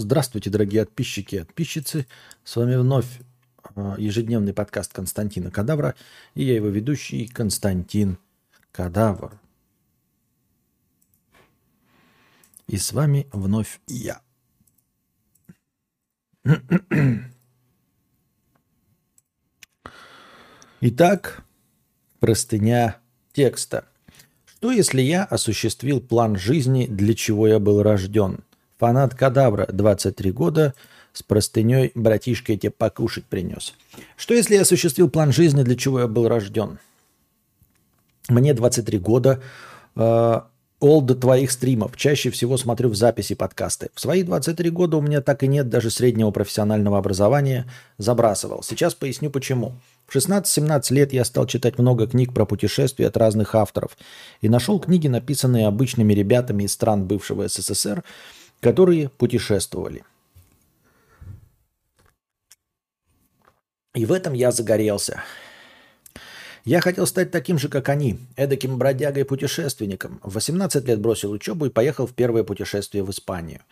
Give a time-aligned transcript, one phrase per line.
[0.00, 2.06] Здравствуйте, дорогие подписчики и подписчицы.
[2.44, 3.18] С вами вновь
[3.74, 5.96] э, ежедневный подкаст Константина Кадавра.
[6.36, 8.16] И я его ведущий Константин
[8.70, 9.40] Кадавр.
[12.68, 14.20] И с вами вновь я.
[20.80, 21.42] Итак,
[22.20, 22.98] простыня
[23.32, 23.88] текста.
[24.44, 28.44] Что если я осуществил план жизни, для чего я был рожден?
[28.78, 30.74] Фанат Кадавра, 23 года,
[31.12, 33.74] с простыней братишка я тебе покушать принес.
[34.16, 36.78] Что если я осуществил план жизни, для чего я был рожден?
[38.28, 39.40] Мне 23 года,
[39.96, 40.40] э,
[40.80, 41.96] олд твоих стримов.
[41.96, 43.88] Чаще всего смотрю в записи подкасты.
[43.94, 47.66] В свои 23 года у меня так и нет даже среднего профессионального образования.
[47.96, 48.62] Забрасывал.
[48.62, 49.72] Сейчас поясню почему.
[50.06, 53.96] В 16-17 лет я стал читать много книг про путешествия от разных авторов
[54.40, 58.04] и нашел книги, написанные обычными ребятами из стран бывшего СССР,
[58.60, 60.04] которые путешествовали.
[63.94, 65.22] И в этом я загорелся.
[66.64, 70.20] Я хотел стать таким же, как они, эдаким бродягой-путешественником.
[70.22, 73.62] В 18 лет бросил учебу и поехал в первое путешествие в Испанию.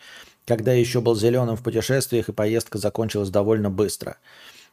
[0.45, 4.17] Когда я еще был зеленым в путешествиях, и поездка закончилась довольно быстро.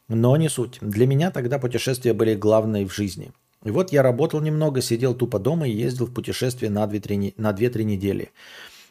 [0.09, 0.79] Но не суть.
[0.81, 3.33] Для меня тогда путешествия были главной в жизни.
[3.63, 8.33] И вот я работал немного, сидел тупо дома и ездил в путешествие на 2-3 недели.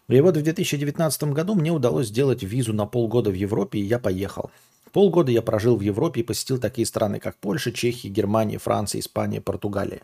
[0.09, 3.99] И вот в 2019 году мне удалось сделать визу на полгода в Европе, и я
[3.99, 4.51] поехал.
[4.91, 9.41] Полгода я прожил в Европе и посетил такие страны, как Польша, Чехия, Германия, Франция, Испания,
[9.41, 10.01] Португалия.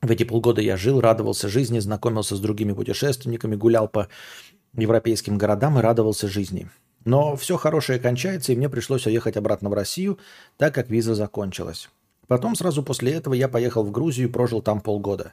[0.00, 4.08] В эти полгода я жил, радовался жизни, знакомился с другими путешественниками, гулял по
[4.74, 6.70] европейским городам и радовался жизни.
[7.04, 10.18] Но все хорошее кончается, и мне пришлось уехать обратно в Россию,
[10.56, 11.90] так как виза закончилась.
[12.28, 15.32] Потом сразу после этого я поехал в Грузию и прожил там полгода.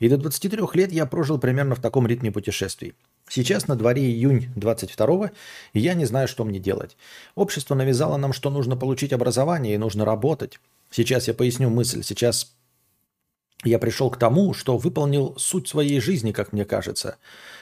[0.00, 2.94] И до 23 лет я прожил примерно в таком ритме путешествий.
[3.28, 5.30] Сейчас на дворе июнь 22
[5.74, 6.96] и я не знаю, что мне делать.
[7.36, 10.58] Общество навязало нам, что нужно получить образование и нужно работать.
[10.90, 12.02] Сейчас я поясню мысль.
[12.02, 12.52] Сейчас
[13.62, 17.18] я пришел к тому, что выполнил суть своей жизни, как мне кажется.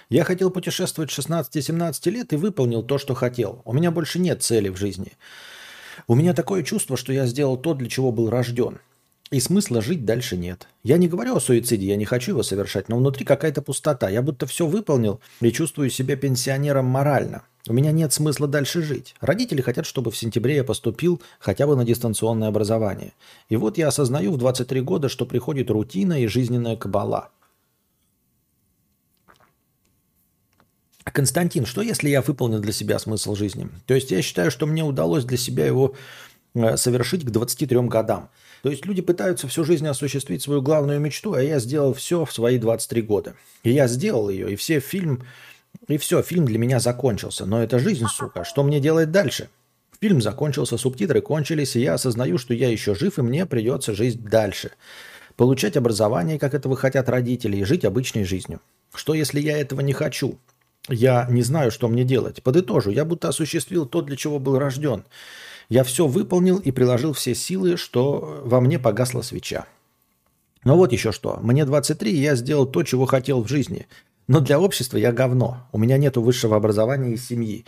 [0.09, 3.63] Я хотел путешествовать с 16-17 лет и выполнил то, что хотел.
[3.65, 5.13] У меня больше нет цели в жизни.
[6.07, 8.79] У меня такое чувство, что я сделал то, для чего был рожден.
[9.31, 10.69] И смысла жить дальше нет.
[10.83, 14.09] Я не говорю о суициде, я не хочу его совершать, но внутри какая-то пустота.
[14.09, 17.43] Я будто все выполнил и чувствую себя пенсионером морально.
[17.69, 19.15] У меня нет смысла дальше жить.
[19.21, 23.13] Родители хотят, чтобы в сентябре я поступил хотя бы на дистанционное образование.
[23.51, 27.31] И вот я осознаю в 23 года, что приходит рутина и жизненная кабала.
[31.05, 33.69] Константин, что если я выполнил для себя смысл жизни?
[33.87, 35.95] То есть я считаю, что мне удалось для себя его
[36.55, 38.31] э, совершить к 23 годам.
[38.63, 42.33] То есть люди пытаются всю жизнь осуществить свою главную мечту, а я сделал все в
[42.33, 43.35] свои 23 года.
[43.63, 45.25] И я сделал ее, и все фильм,
[45.87, 47.47] и все, фильм для меня закончился.
[47.47, 48.45] Но это жизнь, сука.
[48.45, 49.49] Что мне делать дальше?
[50.01, 54.23] Фильм закончился, субтитры кончились, и я осознаю, что я еще жив, и мне придется жить
[54.23, 54.71] дальше.
[55.37, 58.61] Получать образование, как этого хотят родители, и жить обычной жизнью.
[58.95, 60.39] Что если я этого не хочу?
[60.89, 62.43] Я не знаю, что мне делать.
[62.43, 65.05] Подытожу, я будто осуществил то, для чего был рожден.
[65.69, 69.67] Я все выполнил и приложил все силы, что во мне погасла свеча.
[70.65, 71.39] Но вот еще что.
[71.43, 73.87] Мне 23, и я сделал то, чего хотел в жизни.
[74.27, 75.69] Но для общества я говно.
[75.73, 77.65] У меня нет высшего образования и семьи.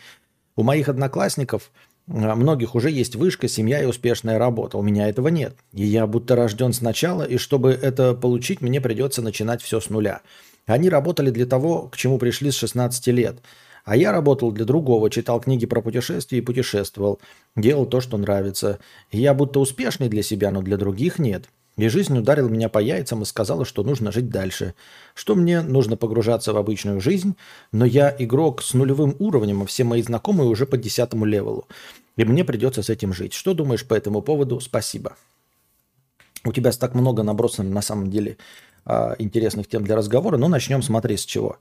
[0.57, 1.71] У моих одноклассников
[2.09, 4.79] а, многих уже есть вышка, семья и успешная работа.
[4.79, 5.55] У меня этого нет.
[5.73, 10.23] И я будто рожден сначала, и чтобы это получить, мне придется начинать все с нуля.
[10.67, 13.39] Они работали для того, к чему пришли с 16 лет.
[13.85, 17.21] А я работал для другого, читал книги про путешествия и путешествовал,
[17.57, 18.79] делал то, что нравится.
[19.11, 21.49] Я будто успешный для себя, но для других нет.
[21.77, 24.75] И жизнь ударила меня по яйцам и сказала, что нужно жить дальше.
[25.15, 27.37] Что мне нужно погружаться в обычную жизнь,
[27.73, 31.67] но я игрок с нулевым уровнем, а все мои знакомые уже по десятому левелу.
[32.17, 33.33] И мне придется с этим жить.
[33.33, 34.61] Что думаешь по этому поводу?
[34.61, 35.17] Спасибо.
[36.45, 38.37] У тебя так много набросано на самом деле
[38.85, 41.59] а, интересных тем для разговора, но начнем смотри с чего.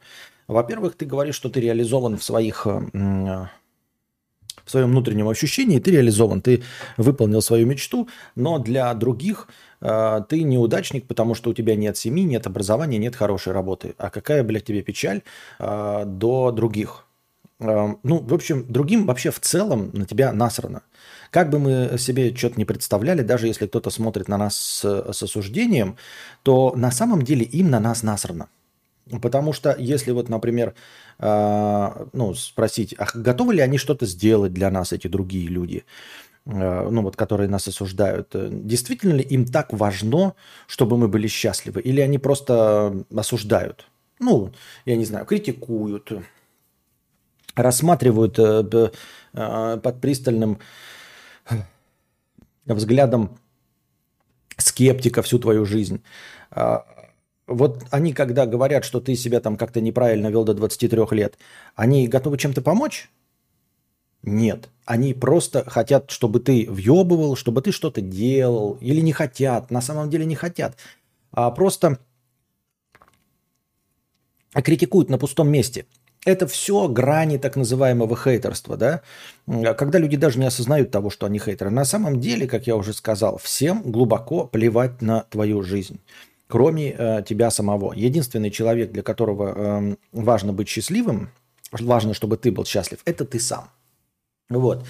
[0.50, 2.80] Во-первых, ты говоришь, что ты реализован в своих э,
[4.66, 6.64] в своем внутреннем ощущении, ты реализован, ты
[6.98, 9.48] выполнил свою мечту, но для других
[9.80, 13.94] э, ты неудачник, потому что у тебя нет семьи, нет образования, нет хорошей работы.
[14.00, 15.22] А какая, блядь, тебе печаль
[15.60, 17.06] э, до других?
[17.60, 20.82] Э, ну, в общем, другим вообще в целом на тебя насрано.
[21.30, 25.24] Как бы мы себе что-то не представляли, даже если кто-то смотрит на нас с, с
[25.24, 25.96] осуждением,
[26.42, 28.50] то на самом деле им на нас насрано.
[29.22, 30.76] Потому что если вот, например,
[31.20, 35.84] э, ну, спросить, а готовы ли они что-то сделать для нас, эти другие люди,
[36.46, 40.36] э, ну вот, которые нас осуждают, действительно ли им так важно,
[40.68, 43.88] чтобы мы были счастливы, или они просто осуждают?
[44.20, 44.52] Ну,
[44.86, 46.12] я не знаю, критикуют,
[47.56, 48.92] рассматривают э,
[49.34, 50.60] э, под пристальным
[52.66, 53.40] взглядом
[54.58, 56.04] скептика всю твою жизнь.
[57.50, 61.38] А, вот они, когда говорят, что ты себя там как-то неправильно вел до 23 лет,
[61.76, 63.10] они готовы чем-то помочь?
[64.22, 64.70] Нет.
[64.86, 68.78] Они просто хотят, чтобы ты въебывал, чтобы ты что-то делал.
[68.82, 69.72] Или не хотят.
[69.72, 70.78] На самом деле не хотят.
[71.32, 72.00] А просто
[74.54, 75.86] критикуют на пустом месте.
[76.26, 79.02] Это все грани так называемого хейтерства, да?
[79.48, 81.70] Когда люди даже не осознают того, что они хейтеры.
[81.70, 86.02] На самом деле, как я уже сказал, всем глубоко плевать на твою жизнь
[86.50, 87.94] кроме э, тебя самого.
[87.94, 91.30] Единственный человек, для которого э, важно быть счастливым,
[91.72, 93.70] важно, чтобы ты был счастлив, это ты сам.
[94.50, 94.86] Вот.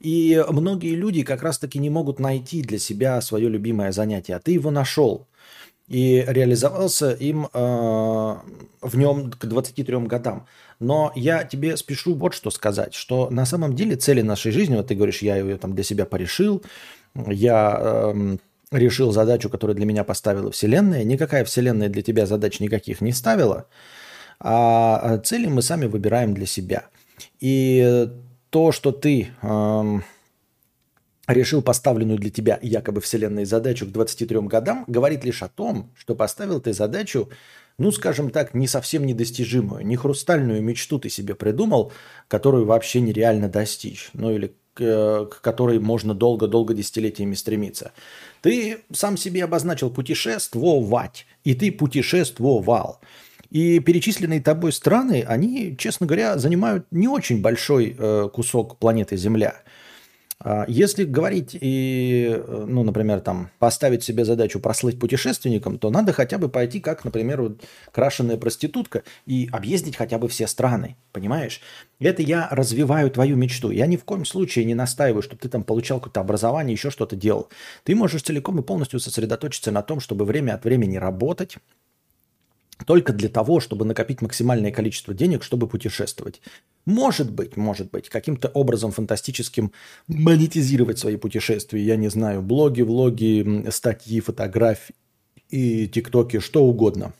[0.00, 4.52] И многие люди как раз-таки не могут найти для себя свое любимое занятие, а ты
[4.52, 5.28] его нашел
[5.86, 7.48] и реализовался им э,
[8.80, 10.46] в нем к 23 годам.
[10.80, 14.88] Но я тебе спешу вот что сказать, что на самом деле цели нашей жизни, вот
[14.88, 16.64] ты говоришь, я ее там для себя порешил,
[17.14, 18.36] я э,
[18.74, 21.04] решил задачу, которую для меня поставила Вселенная.
[21.04, 23.66] Никакая Вселенная для тебя задач никаких не ставила,
[24.40, 26.86] а цели мы сами выбираем для себя.
[27.40, 28.08] И
[28.50, 29.98] то, что ты э,
[31.26, 36.14] решил поставленную для тебя якобы Вселенной задачу к 23 годам, говорит лишь о том, что
[36.14, 37.30] поставил ты задачу,
[37.78, 41.92] ну, скажем так, не совсем недостижимую, не хрустальную мечту ты себе придумал,
[42.28, 47.92] которую вообще нереально достичь, ну или к, к которой можно долго-долго десятилетиями стремиться.
[48.44, 53.00] Ты сам себе обозначил путешествовать, и ты путешествовал.
[53.48, 59.54] И перечисленные тобой страны, они, честно говоря, занимают не очень большой э, кусок планеты Земля–
[60.68, 66.48] если говорить и, ну, например, там, поставить себе задачу прослыть путешественником, то надо хотя бы
[66.48, 71.60] пойти, как, например, вот, крашеная проститутка, и объездить хотя бы все страны, понимаешь?
[71.98, 73.70] Это я развиваю твою мечту.
[73.70, 77.16] Я ни в коем случае не настаиваю, чтобы ты там получал какое-то образование, еще что-то
[77.16, 77.48] делал.
[77.84, 81.56] Ты можешь целиком и полностью сосредоточиться на том, чтобы время от времени работать,
[82.86, 86.42] только для того, чтобы накопить максимальное количество денег, чтобы путешествовать.
[86.86, 89.72] Может быть, может быть, каким-то образом фантастическим
[90.06, 91.82] монетизировать свои путешествия.
[91.82, 94.94] Я не знаю, блоги, влоги, статьи, фотографии,
[95.50, 97.14] тиктоки, что угодно.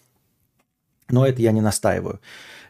[1.09, 2.21] Но это я не настаиваю.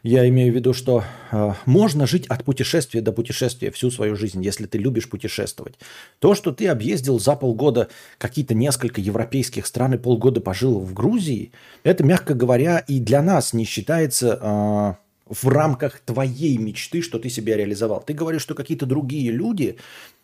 [0.03, 4.43] Я имею в виду, что э, можно жить от путешествия до путешествия всю свою жизнь,
[4.43, 5.79] если ты любишь путешествовать.
[6.19, 7.89] То, что ты объездил за полгода
[8.19, 11.53] какие-то несколько европейских стран и полгода пожил в Грузии,
[11.83, 17.29] это, мягко говоря, и для нас не считается э, в рамках твоей мечты, что ты
[17.29, 18.01] себя реализовал.
[18.01, 19.77] Ты говоришь, что какие-то другие люди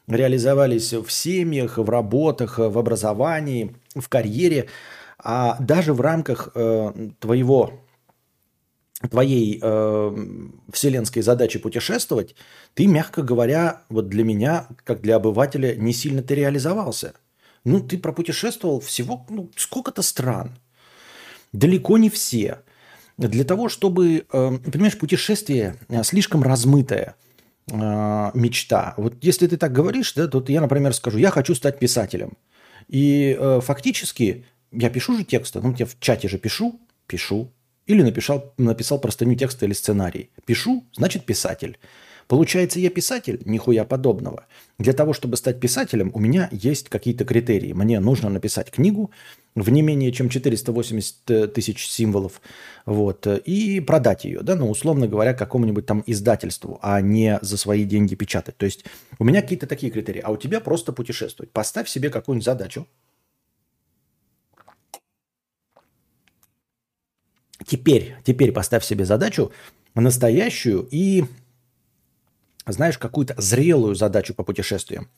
[0.07, 4.67] реализовались в семьях, в работах, в образовании, в карьере,
[5.17, 7.81] а даже в рамках э, твоего
[9.09, 10.15] твоей э,
[10.71, 12.35] вселенской задачи путешествовать,
[12.73, 17.13] ты, мягко говоря, вот для меня, как для обывателя, не сильно ты реализовался.
[17.63, 20.57] Ну, ты пропутешествовал всего ну, сколько-то стран.
[21.53, 22.59] Далеко не все.
[23.27, 27.15] Для того, чтобы, э, понимаешь, путешествие э, слишком размытое
[27.69, 28.93] э, мечта.
[28.97, 32.33] Вот если ты так говоришь, да, то я, например, скажу, я хочу стать писателем.
[32.87, 37.51] И э, фактически я пишу же тексты, ну, я в чате же пишу, пишу,
[37.85, 40.29] или написал, написал простыню текста или сценарий.
[40.45, 41.77] Пишу, значит писатель.
[42.31, 43.41] Получается, я писатель?
[43.43, 44.45] Нихуя подобного.
[44.79, 47.73] Для того, чтобы стать писателем, у меня есть какие-то критерии.
[47.73, 49.11] Мне нужно написать книгу
[49.53, 52.41] в не менее чем 480 тысяч символов
[52.85, 57.83] вот, и продать ее, да, ну, условно говоря, какому-нибудь там издательству, а не за свои
[57.83, 58.55] деньги печатать.
[58.55, 58.85] То есть
[59.19, 61.51] у меня какие-то такие критерии, а у тебя просто путешествовать.
[61.51, 62.87] Поставь себе какую-нибудь задачу,
[67.67, 69.51] Теперь, теперь поставь себе задачу
[69.95, 71.25] настоящую и,
[72.67, 75.09] знаешь, какую-то зрелую задачу по путешествиям.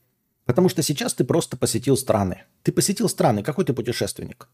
[0.46, 2.44] Потому что сейчас ты просто посетил страны.
[2.64, 4.50] Ты посетил страны, какой ты путешественник?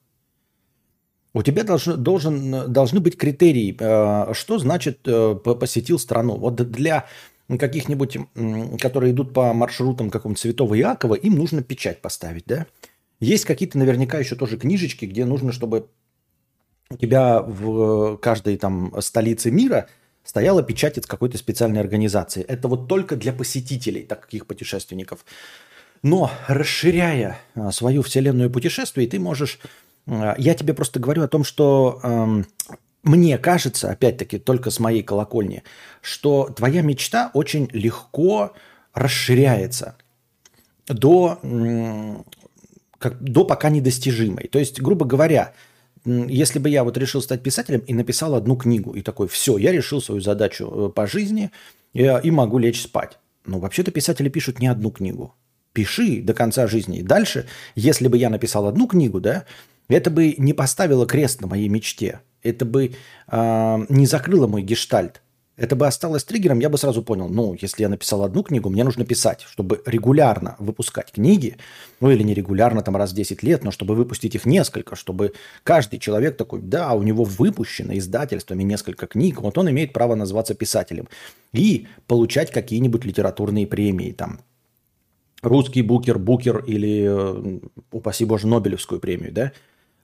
[1.33, 6.37] У тебя должен, должен, должны быть критерии, э, что значит э, посетил страну.
[6.37, 7.05] Вот для
[7.47, 8.17] каких-нибудь,
[8.79, 12.67] которые идут по маршрутам какого-нибудь Святого Иакова, им нужно печать поставить, да?
[13.19, 15.87] Есть какие-то наверняка еще тоже книжечки, где нужно, чтобы
[16.89, 19.87] у тебя в каждой там столице мира
[20.29, 22.43] стояла печать от какой-то специальной организации.
[22.43, 25.25] Это вот только для посетителей таких путешественников.
[26.03, 29.59] Но расширяя а, свою вселенную путешествий, ты можешь...
[30.05, 32.45] А, я тебе просто говорю о том, что эм,
[33.01, 35.63] мне кажется, опять-таки, только с моей колокольни,
[36.01, 38.53] что твоя мечта очень легко
[38.93, 39.95] расширяется
[40.87, 41.39] до,
[42.99, 44.47] как, до пока недостижимой.
[44.47, 45.53] То есть, грубо говоря,
[46.05, 49.71] если бы я вот решил стать писателем и написал одну книгу, и такой, все, я
[49.71, 51.51] решил свою задачу э, по жизни,
[51.93, 53.17] и, могу лечь спать.
[53.45, 55.33] Но вообще-то писатели пишут не одну книгу.
[55.73, 56.99] Пиши до конца жизни.
[56.99, 59.45] И дальше, если бы я написал одну книгу, да,
[59.87, 62.21] это бы не поставило крест на моей мечте.
[62.43, 62.93] Это бы
[63.27, 65.21] э, не закрыло мой гештальт.
[65.59, 68.85] Это бы осталось триггером, я бы сразу понял, ну, если я написал одну книгу, мне
[68.85, 71.57] нужно писать, чтобы регулярно выпускать книги,
[71.99, 75.33] ну или не регулярно, там раз в 10 лет, но чтобы выпустить их несколько, чтобы
[75.63, 80.53] каждый человек такой, да, у него выпущено издательствами несколько книг, вот он имеет право назваться
[80.53, 81.09] писателем.
[81.51, 84.39] И получать какие-нибудь литературные премии, там,
[85.41, 87.59] русский букер, букер или, э,
[87.91, 89.51] упаси боже, Нобелевскую премию, да,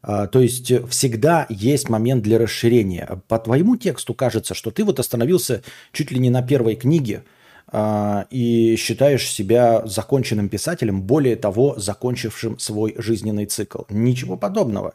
[0.06, 3.22] то есть всегда есть момент для расширения.
[3.28, 7.24] По твоему тексту кажется, что ты вот остановился чуть ли не на первой книге
[7.68, 13.84] а, и считаешь себя законченным писателем, более того, закончившим свой жизненный цикл.
[13.90, 14.94] Ничего подобного.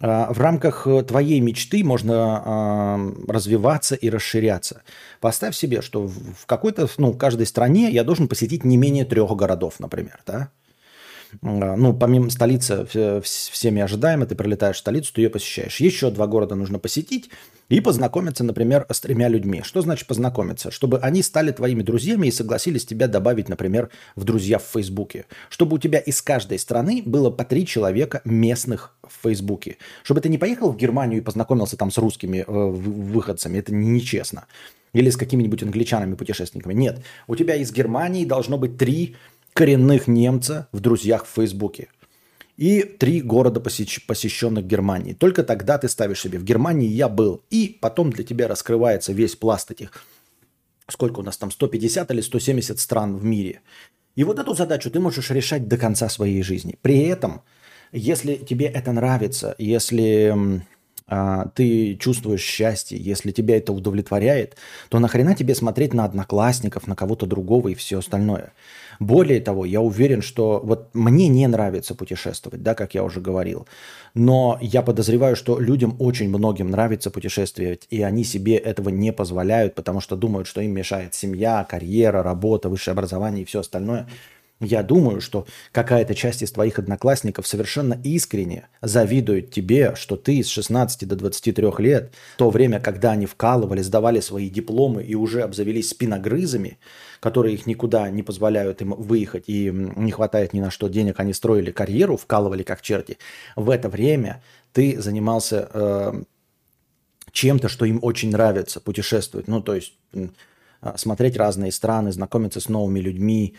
[0.00, 4.82] А, в рамках твоей мечты можно развиваться и расширяться.
[5.20, 9.30] Поставь себе, что в какой-то, ну, в каждой стране я должен посетить не менее трех
[9.36, 10.48] городов, например, да?
[11.42, 12.86] А, ну, помимо столицы,
[13.22, 15.80] всеми ожидаемо, ты прилетаешь в столицу, ты ее посещаешь.
[15.80, 17.30] Еще два города нужно посетить
[17.68, 19.62] и познакомиться, например, с тремя людьми.
[19.62, 20.70] Что значит познакомиться?
[20.70, 25.26] Чтобы они стали твоими друзьями и согласились тебя добавить, например, в друзья в Фейсбуке.
[25.48, 29.78] Чтобы у тебя из каждой страны было по три человека местных в Фейсбуке.
[30.02, 33.58] Чтобы ты не поехал в Германию и познакомился там с русскими э, выходцами.
[33.58, 34.46] Это нечестно.
[34.92, 36.74] Или с какими-нибудь англичанами-путешественниками.
[36.74, 37.02] Нет.
[37.26, 39.16] У тебя из Германии должно быть три
[39.54, 41.88] коренных немца в друзьях в Фейсбуке.
[42.56, 45.12] И три города, посещенных Германии.
[45.12, 47.42] Только тогда ты ставишь себе в Германии я был.
[47.50, 50.04] И потом для тебя раскрывается весь пласт этих,
[50.88, 53.62] сколько у нас там, 150 или 170 стран в мире.
[54.14, 56.78] И вот эту задачу ты можешь решать до конца своей жизни.
[56.80, 57.42] При этом,
[57.90, 60.62] если тебе это нравится, если
[61.54, 64.56] ты чувствуешь счастье, если тебя это удовлетворяет,
[64.88, 68.52] то нахрена тебе смотреть на одноклассников, на кого-то другого и все остальное.
[69.00, 73.66] Более того, я уверен, что вот мне не нравится путешествовать, да, как я уже говорил,
[74.14, 79.74] но я подозреваю, что людям очень многим нравится путешествовать, и они себе этого не позволяют,
[79.74, 84.08] потому что думают, что им мешает семья, карьера, работа, высшее образование и все остальное.
[84.60, 90.48] Я думаю, что какая-то часть из твоих одноклассников совершенно искренне завидует тебе, что ты с
[90.48, 95.90] 16 до 23 лет, то время, когда они вкалывали, сдавали свои дипломы и уже обзавелись
[95.90, 96.78] спиногрызами,
[97.18, 101.32] которые их никуда не позволяют им выехать и не хватает ни на что денег, они
[101.32, 103.18] строили карьеру, вкалывали как черти.
[103.56, 104.42] В это время
[104.72, 106.22] ты занимался э,
[107.32, 109.48] чем-то, что им очень нравится, путешествовать.
[109.48, 110.28] Ну, то есть э,
[110.96, 113.54] смотреть разные страны, знакомиться с новыми людьми,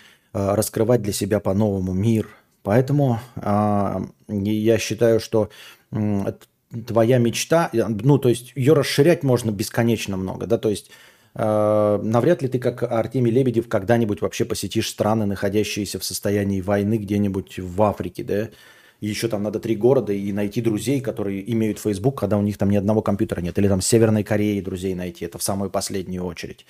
[0.56, 2.28] раскрывать для себя по-новому мир.
[2.64, 5.50] Поэтому э, я считаю, что
[5.92, 6.34] э,
[6.88, 10.92] твоя мечта, ну, то есть ее расширять можно бесконечно много, да, то есть
[11.36, 16.98] Э, навряд ли ты, как Артемий Лебедев, когда-нибудь вообще посетишь страны, находящиеся в состоянии войны
[16.98, 18.50] где-нибудь в Африке, да?
[19.02, 22.70] Еще там надо три города и найти друзей, которые имеют Facebook, когда у них там
[22.70, 23.58] ни одного компьютера нет.
[23.60, 25.26] Или там Северной Корее друзей найти.
[25.26, 26.66] Это в самую последнюю очередь.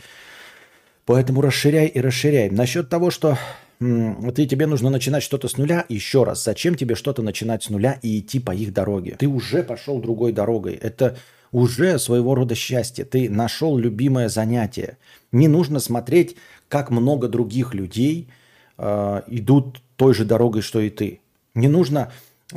[1.06, 2.50] Поэтому расширяй и расширяй.
[2.50, 3.38] Насчет того, что
[3.80, 8.00] ты, тебе нужно начинать что-то с нуля, еще раз, зачем тебе что-то начинать с нуля
[8.02, 9.16] и идти по их дороге?
[9.20, 10.74] Ты уже пошел другой дорогой.
[10.74, 11.18] Это
[11.52, 13.06] уже своего рода счастье.
[13.06, 14.98] Ты нашел любимое занятие.
[15.32, 16.38] Не нужно смотреть,
[16.70, 18.30] как много других людей
[18.78, 21.22] э, идут той же дорогой, что и ты.
[21.54, 22.12] Не нужно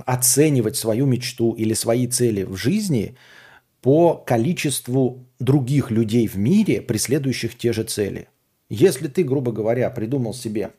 [0.06, 3.16] оценивать свою мечту или свои цели в жизни
[3.82, 8.28] по количеству других людей в мире, преследующих те же цели.
[8.70, 10.72] Если ты, грубо говоря, придумал себе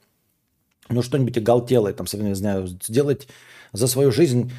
[0.89, 3.27] ну, что-нибудь оголтелое, там, не знаю, сделать
[3.73, 4.51] за свою жизнь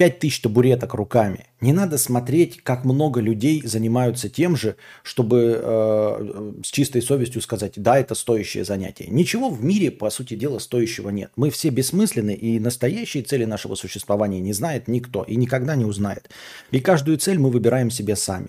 [0.00, 1.44] 5000 табуреток руками.
[1.60, 7.74] Не надо смотреть, как много людей занимаются тем же, чтобы э, с чистой совестью сказать,
[7.76, 9.08] да, это стоящее занятие.
[9.08, 11.32] Ничего в мире, по сути дела, стоящего нет.
[11.36, 16.30] Мы все бессмысленны, и настоящие цели нашего существования не знает никто и никогда не узнает.
[16.70, 18.48] И каждую цель мы выбираем себе сами.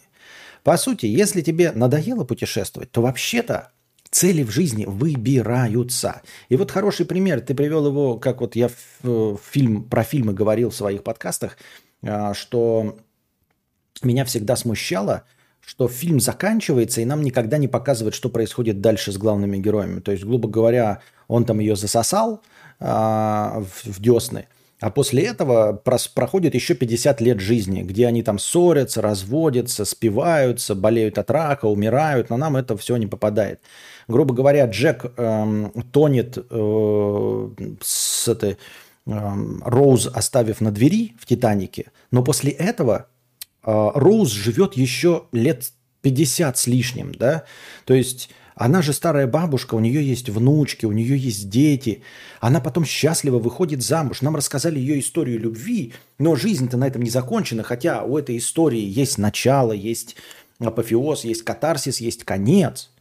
[0.63, 3.71] По сути, если тебе надоело путешествовать, то вообще-то
[4.11, 6.21] Цели в жизни выбираются.
[6.49, 10.33] И вот хороший пример, ты привел его, как вот я в, в фильм, про фильмы
[10.33, 11.57] говорил в своих подкастах,
[12.03, 12.97] а, что
[14.03, 15.23] меня всегда смущало,
[15.65, 20.01] что фильм заканчивается, и нам никогда не показывают, что происходит дальше с главными героями.
[20.01, 22.41] То есть, грубо говоря, он там ее засосал
[22.79, 24.47] а, в, в десны,
[24.81, 25.79] а после этого
[26.15, 32.31] проходит еще 50 лет жизни, где они там ссорятся, разводятся, спиваются, болеют от рака, умирают,
[32.31, 33.61] но нам это все не попадает.
[34.07, 38.55] Грубо говоря, Джек эм, тонет э, с этой э,
[39.05, 43.05] Роуз, оставив на двери в Титанике, но после этого
[43.63, 45.71] э, Роуз живет еще лет
[46.01, 47.43] 50 с лишним, да,
[47.85, 52.01] то есть Она же старая бабушка, у нее есть внучки, у нее есть дети.
[52.39, 54.21] Она потом счастливо выходит замуж.
[54.21, 58.81] Нам рассказали ее историю любви, но жизнь-то на этом не закончена, хотя у этой истории
[58.81, 60.15] есть начало, есть
[60.59, 62.91] апофеоз, есть катарсис, есть конец.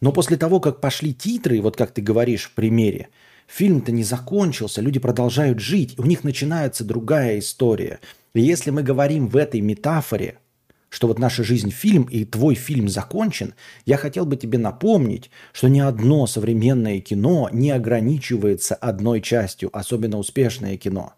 [0.00, 3.08] Но после того, как пошли титры, вот как ты говоришь в примере,
[3.48, 7.98] фильм-то не закончился, люди продолжают жить, у них начинается другая история.
[8.32, 10.38] И если мы говорим в этой метафоре–
[10.88, 13.54] что вот наша жизнь фильм и твой фильм закончен,
[13.84, 20.18] я хотел бы тебе напомнить, что ни одно современное кино не ограничивается одной частью, особенно
[20.18, 21.14] успешное кино.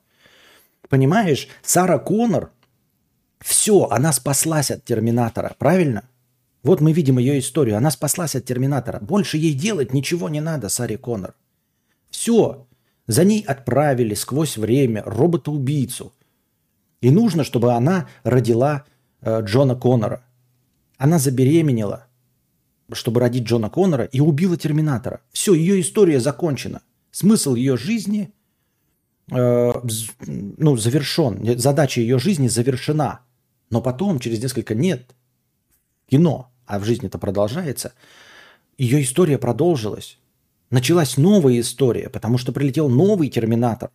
[0.89, 2.51] Понимаешь, Сара Коннор,
[3.41, 6.05] все, она спаслась от Терминатора, правильно?
[6.63, 8.99] Вот мы видим ее историю, она спаслась от Терминатора.
[9.01, 11.35] Больше ей делать ничего не надо, Саре Коннор.
[12.11, 12.67] Все,
[13.07, 16.13] за ней отправили сквозь время робота-убийцу.
[17.01, 18.85] И нужно, чтобы она родила
[19.25, 20.25] Джона Коннора.
[20.97, 22.07] Она забеременела,
[22.93, 25.21] чтобы родить Джона Коннора, и убила Терминатора.
[25.33, 26.83] Все, ее история закончена.
[27.11, 28.33] Смысл ее жизни
[29.31, 29.73] э,
[30.27, 31.59] ну, завершен.
[31.59, 33.21] Задача ее жизни завершена.
[33.71, 35.15] Но потом, через несколько нет,
[36.09, 37.93] кино, а в жизни это продолжается,
[38.79, 40.19] ее история продолжилась.
[40.71, 43.91] Началась новая история, потому что прилетел новый терминатор,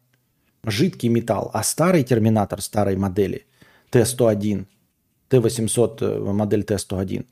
[0.63, 3.45] жидкий металл, а старый терминатор старой модели
[3.91, 4.65] Т-101
[5.29, 7.25] Т-800, э, модель Т-101.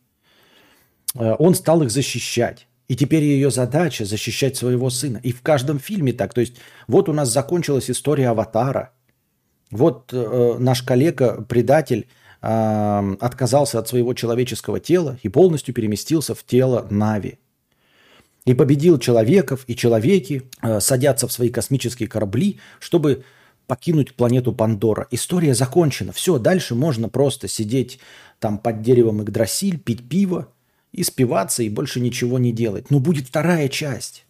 [1.15, 2.67] Э, он стал их защищать.
[2.89, 5.19] И теперь ее задача защищать своего сына.
[5.23, 6.33] И в каждом фильме так.
[6.33, 6.55] То есть
[6.88, 8.91] вот у нас закончилась история Аватара.
[9.71, 12.07] Вот э, наш коллега-предатель
[12.41, 17.39] э, отказался от своего человеческого тела и полностью переместился в тело Нави.
[18.45, 23.23] И победил человеков, и человеки э, садятся в свои космические корабли, чтобы
[23.67, 25.08] покинуть планету Пандора.
[25.12, 26.12] История закончена.
[26.12, 28.00] Все, дальше можно просто сидеть
[28.39, 30.50] там под деревом Игдрасиль, пить пиво
[30.91, 32.91] и спиваться, и больше ничего не делать.
[32.91, 34.25] Но будет вторая часть.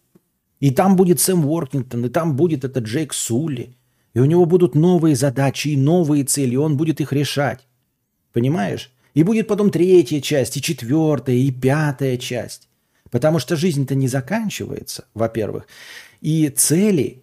[0.60, 3.76] И там будет Сэм Уоркингтон, и там будет этот Джейк Сулли.
[4.14, 7.68] И у него будут новые задачи и новые цели, и он будет их решать.
[8.32, 8.92] Понимаешь?
[9.14, 12.70] И будет потом третья часть, и четвертая, и пятая часть.
[13.12, 15.68] Потому что жизнь-то не заканчивается, во-первых.
[16.22, 17.23] И цели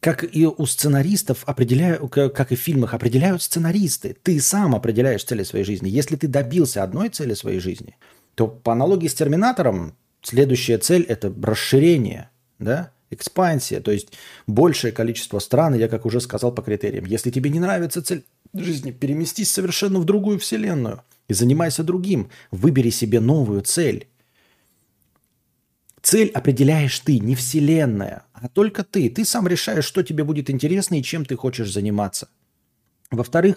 [0.00, 4.16] как и у сценаристов определяю, как и в фильмах определяют сценаристы.
[4.22, 5.88] Ты сам определяешь цели своей жизни.
[5.88, 7.96] Если ты добился одной цели своей жизни,
[8.34, 12.92] то по аналогии с Терминатором следующая цель– это расширение, да?
[13.10, 14.12] экспансия, то есть
[14.46, 17.04] большее количество стран, я как уже сказал по критериям.
[17.04, 22.30] Если тебе не нравится цель жизни, переместись совершенно в другую вселенную и занимайся другим.
[22.50, 24.06] Выбери себе новую цель.
[26.02, 29.08] Цель определяешь ты, не Вселенная, а только ты.
[29.08, 32.28] Ты сам решаешь, что тебе будет интересно и чем ты хочешь заниматься.
[33.10, 33.56] Во-вторых,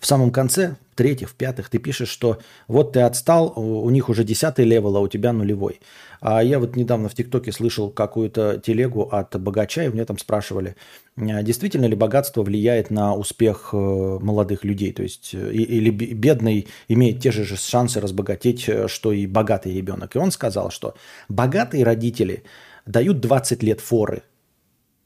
[0.00, 4.64] в самом конце, в-третьих, в-пятых, ты пишешь, что вот ты отстал, у них уже десятый
[4.64, 5.80] level, а у тебя нулевой.
[6.22, 10.76] А я вот недавно в ТикТоке слышал какую-то телегу от богача, и мне там спрашивали,
[11.18, 14.94] «А действительно ли богатство влияет на успех э, молодых людей?
[14.94, 20.16] То есть, э, или бедный имеет те же шансы разбогатеть, э, что и богатый ребенок.
[20.16, 20.94] И он сказал, что
[21.28, 22.44] богатые родители
[22.86, 24.22] дают 20 лет форы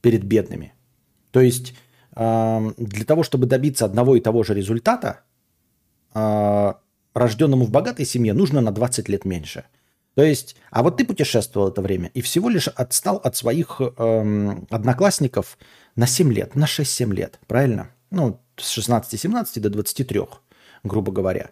[0.00, 0.74] перед бедными.
[1.30, 1.74] То есть
[2.14, 5.20] для того, чтобы добиться одного и того же результата,
[6.12, 6.80] а,
[7.14, 9.64] рожденному в богатой семье нужно на 20 лет меньше.
[10.14, 14.66] То есть, а вот ты путешествовал это время и всего лишь отстал от своих эм,
[14.68, 15.56] одноклассников
[15.94, 17.90] на 7 лет, на 6-7 лет, правильно?
[18.10, 20.20] Ну, с 16-17 до 23,
[20.82, 21.50] грубо говоря.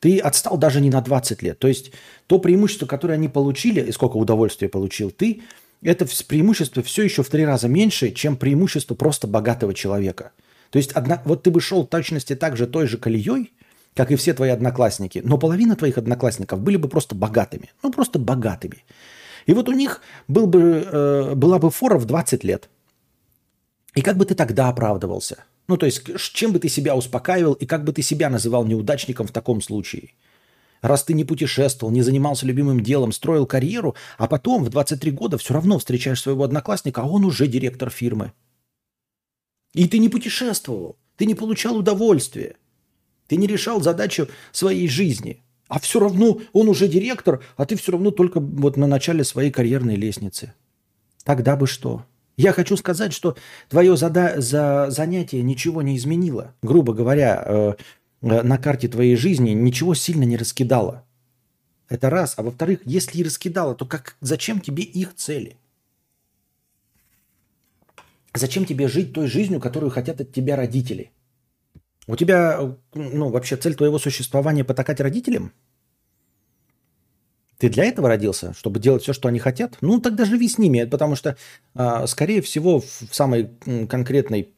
[0.00, 1.58] Ты отстал даже не на 20 лет.
[1.60, 1.92] То есть,
[2.26, 5.42] то преимущество, которое они получили, и сколько удовольствия получил ты,
[5.82, 10.32] это преимущество все еще в три раза меньше, чем преимущество просто богатого человека.
[10.70, 13.52] То есть одна, вот ты бы шел в точности так же той же колеей,
[13.94, 17.70] как и все твои одноклассники, но половина твоих одноклассников были бы просто богатыми.
[17.82, 18.84] Ну, просто богатыми.
[19.46, 22.68] И вот у них был бы, э, была бы фора в 20 лет.
[23.94, 25.44] И как бы ты тогда оправдывался?
[25.66, 29.26] Ну, то есть, чем бы ты себя успокаивал и как бы ты себя называл неудачником
[29.26, 30.12] в таком случае–
[30.82, 35.38] Раз ты не путешествовал, не занимался любимым делом, строил карьеру, а потом в 23 года
[35.38, 38.32] все равно встречаешь своего одноклассника, а он уже директор фирмы.
[39.74, 42.56] И ты не путешествовал, ты не получал удовольствия,
[43.28, 47.92] ты не решал задачу своей жизни, а все равно он уже директор, а ты все
[47.92, 50.54] равно только вот на начале своей карьерной лестницы.
[51.24, 52.04] Тогда бы что?
[52.36, 53.36] Я хочу сказать, что
[53.68, 56.54] твое зада- за занятие ничего не изменило.
[56.62, 57.74] Грубо говоря, э,
[58.20, 61.06] на карте твоей жизни ничего сильно не раскидало.
[61.88, 62.34] Это раз.
[62.36, 65.56] А во-вторых, если и раскидало, то как, зачем тебе их цели?
[68.34, 71.10] Зачем тебе жить той жизнью, которую хотят от тебя родители?
[72.06, 75.52] У тебя, ну, вообще цель твоего существования потакать родителям?
[77.58, 79.76] Ты для этого родился, чтобы делать все, что они хотят?
[79.80, 81.36] Ну, тогда живи с ними, потому что,
[81.74, 83.50] а, скорее всего, в самой
[83.88, 84.54] конкретной,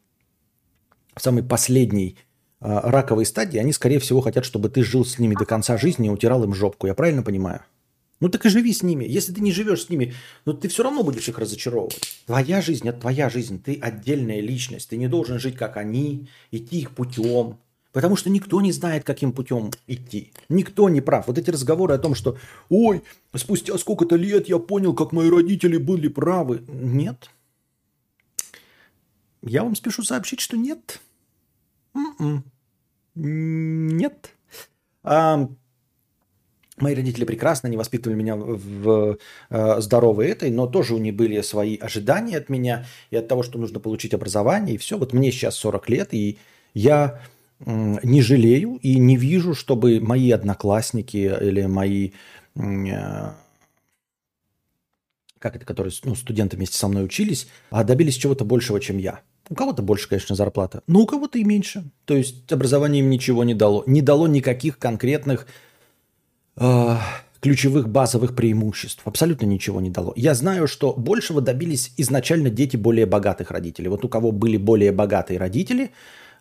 [1.16, 2.16] в самой последней
[2.62, 6.10] раковой стадии они, скорее всего, хотят, чтобы ты жил с ними до конца жизни и
[6.10, 6.86] утирал им жопку.
[6.86, 7.62] Я правильно понимаю?
[8.20, 9.04] Ну так и живи с ними.
[9.04, 12.22] Если ты не живешь с ними, ну ты все равно будешь их разочаровывать.
[12.26, 13.60] Твоя жизнь– это твоя жизнь.
[13.60, 14.90] Ты отдельная личность.
[14.90, 17.58] Ты не должен жить, как они, идти их путем.
[17.90, 20.32] Потому что никто не знает, каким путем идти.
[20.48, 21.26] Никто не прав.
[21.26, 23.02] Вот эти разговоры о том, что «Ой,
[23.34, 26.62] спустя сколько-то лет я понял, как мои родители были правы».
[26.68, 27.28] Нет.
[29.42, 31.00] Я вам спешу сообщить, что нет.
[31.94, 32.44] М-м.
[33.14, 34.34] Нет.
[35.04, 35.48] А,
[36.78, 39.18] Мои родители прекрасно, они воспитывали меня в
[39.50, 43.42] э, здоровой этой, но тоже у них были свои ожидания от меня и от того,
[43.42, 44.96] что нужно получить образование, и все.
[44.96, 46.38] Вот мне сейчас 40 лет, и
[46.74, 47.20] я
[47.64, 52.12] не жалею и не вижу, чтобы мои одноклассники или мои,
[52.56, 53.32] э,
[55.42, 59.20] как это, которые ну, студенты вместе со мной учились, а добились чего-то большего, чем я.
[59.50, 61.84] У кого-то больше, конечно, зарплата, но у кого-то и меньше.
[62.04, 63.82] То есть образование им ничего не дало.
[63.86, 65.46] Не дало никаких конкретных
[66.56, 66.96] э,
[67.40, 69.02] ключевых базовых преимуществ.
[69.04, 70.12] Абсолютно ничего не дало.
[70.14, 73.88] Я знаю, что большего добились изначально дети более богатых родителей.
[73.88, 75.90] Вот у кого были более богатые родители,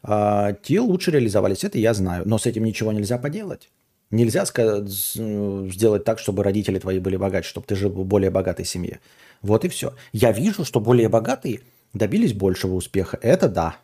[0.04, 1.64] э, те лучше реализовались.
[1.64, 2.24] Это я знаю.
[2.28, 3.70] Но с этим ничего нельзя поделать.
[4.12, 8.66] Нельзя сказать, сделать так, чтобы родители твои были богаче, чтобы ты жил в более богатой
[8.66, 9.00] семье.
[9.42, 9.94] Вот и все.
[10.12, 11.62] Я вижу, что более богатые
[11.94, 13.18] добились большего успеха.
[13.22, 13.78] Это да.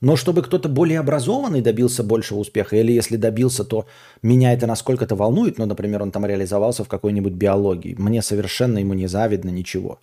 [0.00, 3.86] Но чтобы кто-то более образованный добился большего успеха, или если добился, то
[4.22, 8.94] меня это насколько-то волнует, ну, например, он там реализовался в какой-нибудь биологии, мне совершенно ему
[8.94, 9.98] не завидно ничего.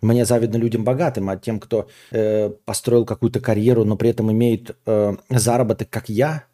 [0.00, 4.74] Мне завидно людям богатым, а тем, кто э, построил какую-то карьеру, но при этом имеет
[4.86, 6.44] э, заработок, как я,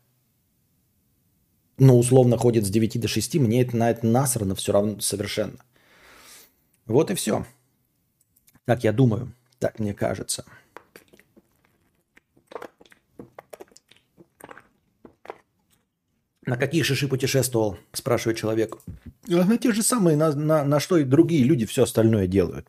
[1.79, 5.59] но условно ходит с 9 до 6, мне это на это насрано все равно совершенно.
[6.87, 7.45] Вот и все.
[8.65, 10.45] Так я думаю, так мне кажется.
[16.47, 18.77] На какие шиши путешествовал, спрашивает человек.
[19.29, 22.69] А на те же самые, на, на, на что и другие люди все остальное делают.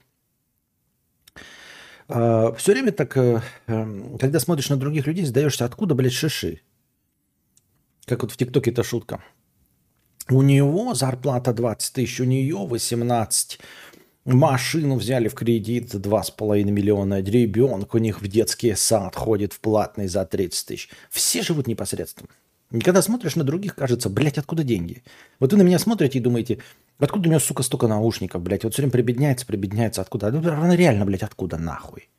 [2.07, 6.61] А, все время так, э, эм, когда смотришь на других людей, задаешься, откуда, блядь, шиши?
[8.07, 9.21] Как вот в ТикТоке это шутка.
[10.29, 13.59] У него зарплата 20 тысяч, у нее 18.
[14.23, 17.21] Машину взяли в кредит за 2,5 миллиона.
[17.21, 20.89] Ребенок у них в детский сад ходит в платный за 30 тысяч.
[21.09, 22.29] Все живут непосредственно.
[22.71, 25.03] И когда смотришь на других, кажется, блядь, откуда деньги?
[25.39, 26.59] Вот вы на меня смотрите и думаете,
[26.99, 28.63] откуда у него, сука, столько наушников, блядь?
[28.63, 30.01] Вот все время прибедняется, прибедняется.
[30.01, 30.31] Откуда?
[30.31, 32.09] Ну, реально, блядь, откуда нахуй?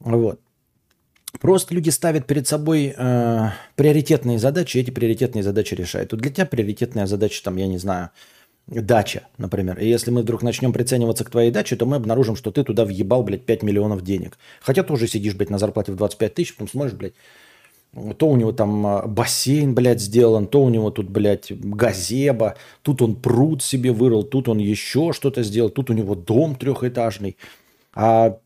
[0.00, 0.40] Вот.
[1.40, 6.12] Просто люди ставят перед собой э, приоритетные задачи, и эти приоритетные задачи решают.
[6.12, 8.10] Вот для тебя приоритетная задача, там, я не знаю,
[8.66, 9.78] дача, например.
[9.78, 12.84] И если мы вдруг начнем прицениваться к твоей даче, то мы обнаружим, что ты туда
[12.84, 14.38] въебал, блядь, 5 миллионов денег.
[14.60, 17.14] Хотя тоже сидишь, блядь, на зарплате в 25 тысяч, потом смотришь, блядь,
[18.18, 23.00] то у него там а, бассейн, блядь, сделан, то у него тут, блядь, газеба, тут
[23.02, 27.36] он пруд себе вырыл, тут он еще что-то сделал, тут у него дом трехэтажный.
[27.94, 28.38] А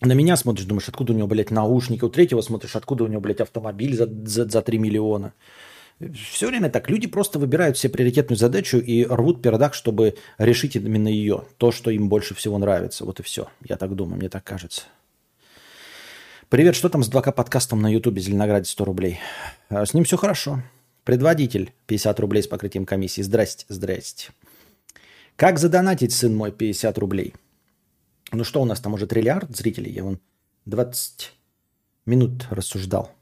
[0.00, 2.04] на меня смотришь, думаешь, откуда у него, блядь, наушники.
[2.04, 5.34] У третьего смотришь, откуда у него, блядь, автомобиль за, за, за 3 миллиона.
[6.00, 6.90] Все время так.
[6.90, 11.44] Люди просто выбирают себе приоритетную задачу и рвут пердак, чтобы решить именно ее.
[11.56, 13.04] То, что им больше всего нравится.
[13.04, 13.48] Вот и все.
[13.64, 14.82] Я так думаю, мне так кажется.
[16.48, 19.20] Привет, что там с 2К подкастом на Ютубе Зеленограде 100 рублей?
[19.68, 20.62] А, с ним все хорошо.
[21.04, 23.22] Предводитель 50 рублей с покрытием комиссии.
[23.22, 24.30] Здрасте, здрасте.
[25.36, 27.34] Как задонатить, сын мой, 50 рублей?
[28.34, 29.92] Ну что у нас там уже триллиард зрителей?
[29.92, 30.18] Я вон
[30.66, 31.32] 20
[32.06, 33.12] минут рассуждал.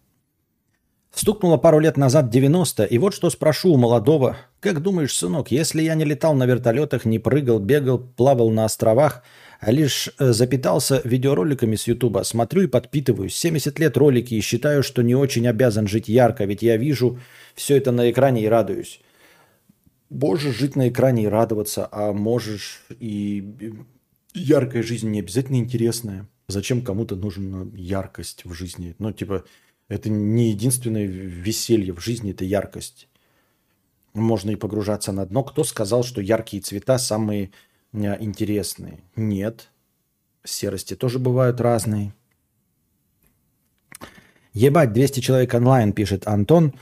[1.15, 4.39] Стукнуло пару лет назад 90, и вот что спрошу у молодого.
[4.61, 9.23] Как думаешь, сынок, если я не летал на вертолетах, не прыгал, бегал, плавал на островах,
[9.61, 12.23] а лишь э, запитался видеороликами с Ютуба.
[12.23, 13.37] Смотрю и подпитываюсь.
[13.37, 17.19] 70 лет ролики и считаю, что не очень обязан жить ярко, ведь я вижу
[17.55, 19.01] все это на экране и радуюсь.
[20.09, 23.75] Боже, жить на экране и радоваться, а можешь и
[24.35, 26.29] яркая жизнь не обязательно интересная.
[26.49, 28.95] Зачем кому-то нужна яркость в жизни?
[28.99, 29.45] Ну, типа,
[29.89, 33.09] это не единственное веселье в жизни, это яркость.
[34.15, 35.43] Можно и погружаться на дно.
[35.43, 37.53] Кто сказал, что яркие цвета самые
[37.93, 39.01] интересные.
[39.17, 39.69] Нет.
[40.45, 42.13] Серости тоже бывают разные.
[44.53, 46.75] Ебать, 200 человек онлайн, пишет Антон.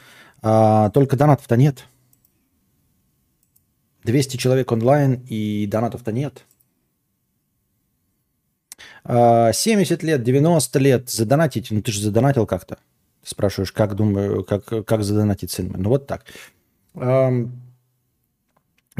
[0.42, 1.84] А, только донатов-то нет.
[4.04, 6.46] 200 человек онлайн и донатов-то нет.
[9.04, 11.70] 70 а, лет, 90 лет задонатить.
[11.70, 12.78] Ну ты же задонатил как-то.
[13.22, 15.72] Спрашиваешь, как думаю, как, как задонатить сын?
[15.76, 16.24] Ну вот так.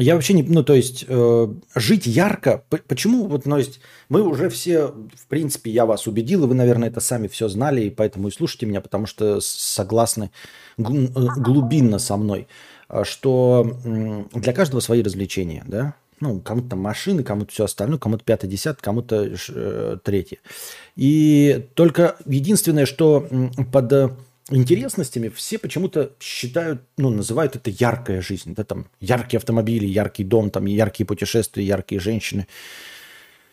[0.01, 4.49] Я вообще не, ну то есть э, жить ярко, почему вот, ну, есть мы уже
[4.49, 8.29] все, в принципе, я вас убедил, и вы, наверное, это сами все знали, и поэтому
[8.29, 10.31] и слушайте меня, потому что согласны
[10.77, 12.47] э, глубинно со мной,
[12.89, 13.77] э, что
[14.33, 18.81] для каждого свои развлечения, да, ну, кому-то там машины, кому-то все остальное, кому-то пятый, десятый,
[18.81, 20.39] кому-то э, третий.
[20.95, 23.27] И только единственное, что
[23.71, 23.91] под
[24.49, 28.53] интересностями все почему-то считают, ну, называют это яркая жизнь.
[28.53, 32.47] Да, там яркие автомобили, яркий дом, там яркие путешествия, яркие женщины,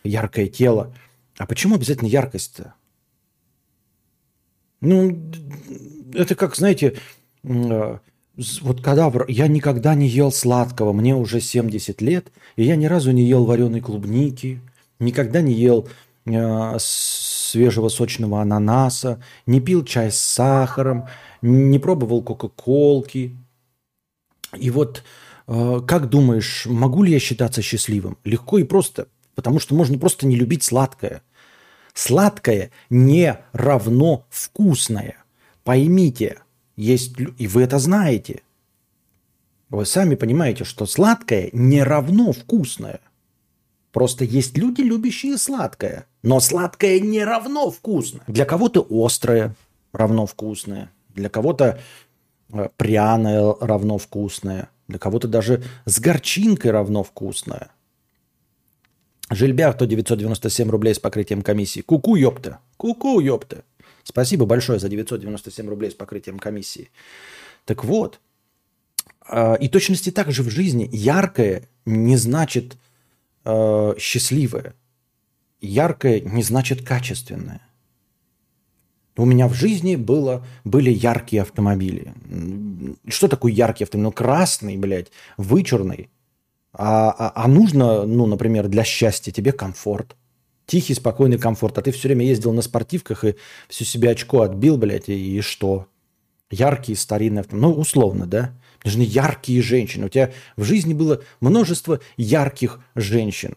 [0.03, 0.93] яркое тело.
[1.37, 2.73] А почему обязательно яркость-то?
[4.81, 5.31] Ну,
[6.13, 6.97] это как, знаете,
[7.43, 7.99] а,
[8.61, 13.11] вот когда я никогда не ел сладкого, мне уже 70 лет, и я ни разу
[13.11, 14.61] не ел вареной клубники,
[14.99, 15.89] никогда не ел
[16.25, 21.07] э, свежего сочного ананаса, не пил чай с сахаром,
[21.41, 23.35] не пробовал кока-колки.
[24.57, 25.03] И вот
[25.47, 28.17] э, как думаешь, могу ли я считаться счастливым?
[28.23, 31.23] Легко и просто, потому что можно просто не любить сладкое.
[31.93, 35.17] Сладкое не равно вкусное.
[35.65, 36.37] Поймите,
[36.79, 38.41] есть, и вы это знаете.
[39.69, 43.01] Вы сами понимаете, что сладкое не равно вкусное.
[43.91, 46.05] Просто есть люди, любящие сладкое.
[46.23, 48.21] Но сладкое не равно вкусно.
[48.27, 49.55] Для кого-то острое
[49.91, 50.89] равно вкусное.
[51.09, 51.79] Для кого-то
[52.53, 54.69] э, пряное равно вкусное.
[54.87, 57.71] Для кого-то даже с горчинкой равно вкусное.
[59.29, 61.81] Жильбяр 997 рублей с покрытием комиссии.
[61.81, 62.59] Куку, -ку, ёпта.
[62.77, 63.63] Куку, -ку, ёпта.
[64.09, 66.89] Спасибо большое за 997 рублей с покрытием комиссии.
[67.65, 68.19] Так вот,
[69.29, 72.77] э, и точности так же в жизни яркое не значит
[73.45, 74.73] э, счастливое.
[75.61, 77.61] Яркое не значит качественное.
[79.15, 82.15] У меня в жизни было, были яркие автомобили.
[83.07, 84.05] Что такое яркий автомобиль?
[84.05, 86.09] Ну, красный, блядь, вычурный.
[86.73, 90.15] А, а, а нужно, ну, например, для счастья тебе комфорт.
[90.69, 91.79] Тихий, спокойный комфорт.
[91.79, 93.35] А ты все время ездил на спортивках и
[93.69, 95.87] все себе очко отбил, блядь, и, и что?
[96.51, 97.71] Яркие старинные автомобили.
[97.71, 98.53] Ну, условно, да?
[98.83, 100.05] Нужны яркие женщины.
[100.05, 103.55] У тебя в жизни было множество ярких женщин.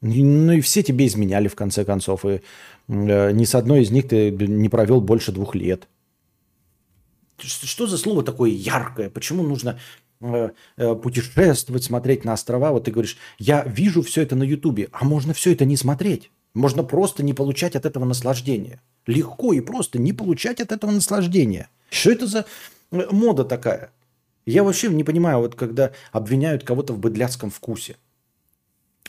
[0.00, 2.24] Ну и все тебе изменяли в конце концов.
[2.24, 2.42] И
[2.86, 5.88] э, ни с одной из них ты не провел больше двух лет.
[7.38, 9.10] Что за слово такое яркое?
[9.10, 9.80] Почему нужно
[10.20, 12.70] э, э, путешествовать, смотреть на острова?
[12.70, 16.30] Вот ты говоришь, я вижу все это на Ютубе, а можно все это не смотреть.
[16.56, 18.80] Можно просто не получать от этого наслаждения.
[19.06, 21.68] Легко и просто не получать от этого наслаждения.
[21.90, 22.46] Что это за
[22.92, 23.90] э, мода такая?
[24.46, 27.96] Я вообще не понимаю, вот когда обвиняют кого-то в быдляцком вкусе.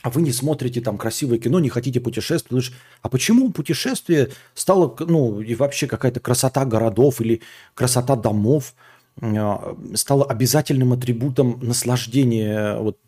[0.02, 2.70] А вы не смотрите там красивое кино, не хотите путешествовать.
[3.00, 7.40] А почему путешествие стало, ну, и вообще какая-то красота городов или
[7.74, 8.74] красота домов
[9.22, 12.98] э, стала обязательным атрибутом наслаждения вот,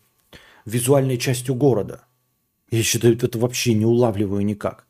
[0.64, 2.04] визуальной частью города?
[2.70, 4.86] Я считаю, это вообще не улавливаю никак.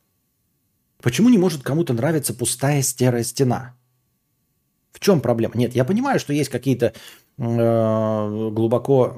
[1.02, 3.74] Почему не может кому-то нравиться пустая серая стена?
[4.92, 5.54] В чем проблема?
[5.56, 6.92] Нет, я понимаю, что есть какие-то
[7.40, 9.16] Э, глубоко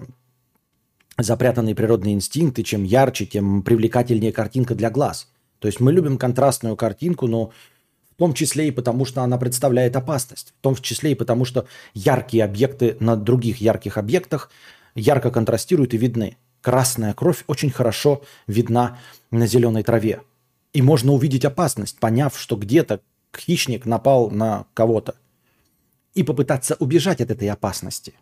[1.19, 5.29] запрятанные природные инстинкты, чем ярче, тем привлекательнее картинка для глаз.
[5.59, 9.97] То есть мы любим контрастную картинку, но в том числе и потому, что она представляет
[9.97, 10.55] опасность.
[10.59, 14.51] В том числе и потому, что яркие объекты на других ярких объектах
[14.95, 16.37] ярко контрастируют и видны.
[16.63, 18.99] Красная кровь очень хорошо видна
[19.33, 20.23] на зеленой траве.
[20.73, 23.01] И можно увидеть опасность, поняв, что где-то
[23.37, 25.17] хищник напал на кого-то
[26.15, 28.15] и попытаться убежать от этой опасности.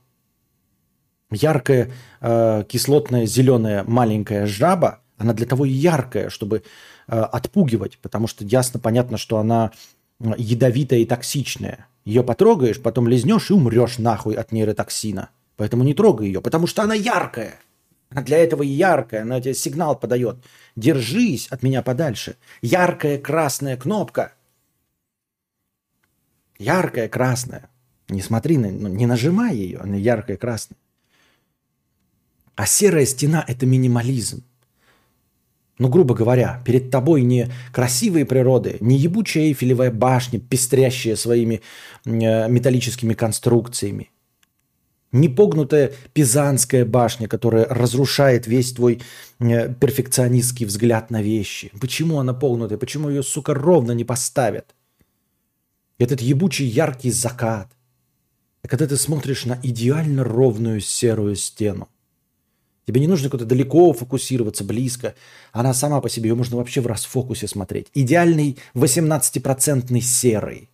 [1.31, 6.63] Яркая э, кислотная зеленая маленькая жаба, она для того и яркая, чтобы
[7.09, 9.71] э, отпугивать, потому что ясно понятно, что она
[10.19, 11.87] э, ядовитая и токсичная.
[12.05, 15.29] Ее потрогаешь, потом лизнешь и умрешь нахуй от нейротоксина.
[15.57, 17.61] Поэтому не трогай ее, потому что она яркая.
[18.11, 20.37] Она для этого яркая, она тебе сигнал подает.
[20.77, 22.37] Держись от меня подальше.
[22.61, 24.33] Яркая красная кнопка.
[26.59, 27.71] Яркая красная.
[28.09, 30.77] Не смотри, на, ну, не нажимай ее, она яркая красная.
[32.57, 34.45] А серая стена– это минимализм.
[35.79, 41.63] Ну, грубо говоря, перед тобой не красивые природы, не ебучая Эйфелевая башня, пестрящая своими
[42.05, 44.10] э, металлическими конструкциями,
[45.13, 49.01] не погнутая Пизанская башня, которая разрушает весь твой
[49.41, 51.73] э, перфекционистский взгляд на вещи.
[51.81, 52.79] Почему она погнутая?
[52.79, 54.75] Почему ее, сука, ровно не поставят?
[55.99, 57.71] Этот ебучий яркий закат,
[58.63, 61.89] когда ты смотришь на идеально ровную серую стену.
[62.87, 65.15] Тебе не нужно куда-то далеко фокусироваться, близко.
[65.53, 67.89] Она сама по себе, ее можно вообще в расфокусе смотреть.
[67.95, 70.71] Идеальный 18-процентный серый.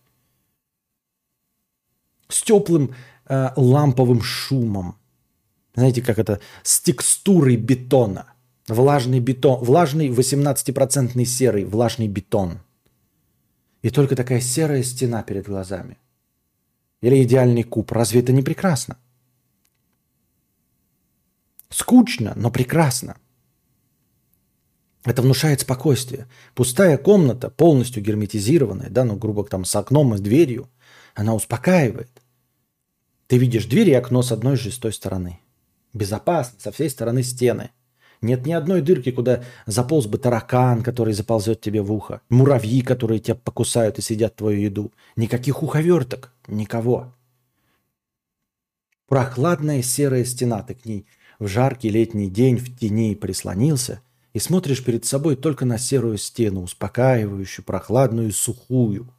[2.29, 2.95] С теплым
[3.27, 4.97] э, ламповым шумом.
[5.75, 8.33] знаете, как это, с текстурой бетона.
[8.67, 12.59] Влажный бетон, влажный 18% серый, влажный бетон.
[13.81, 15.97] И только такая серая стена перед глазами.
[17.01, 17.91] Или идеальный куб.
[17.91, 18.97] Разве это не прекрасно?
[21.69, 23.17] Скучно, но прекрасно.
[25.05, 26.27] Это внушает спокойствие.
[26.53, 30.69] Пустая комната, полностью герметизированная, да, ну, грубо там с окном и с дверью,
[31.15, 32.09] она успокаивает.
[33.27, 35.39] Ты видишь дверь и окно с одной же с той стороны.
[35.93, 37.71] Безопасно, со всей стороны стены.
[38.21, 42.21] Нет ни одной дырки, куда заполз бы таракан, который заползет тебе в ухо.
[42.29, 44.91] Муравьи, которые тебя покусают и съедят твою еду.
[45.15, 46.33] Никаких уховерток.
[46.47, 47.13] Никого.
[49.07, 50.63] Прохладная серая стена.
[50.63, 51.05] Ты к ней
[51.37, 54.01] в жаркий летний день в тени прислонился
[54.33, 59.13] и смотришь перед собой только на серую стену, успокаивающую, прохладную, сухую.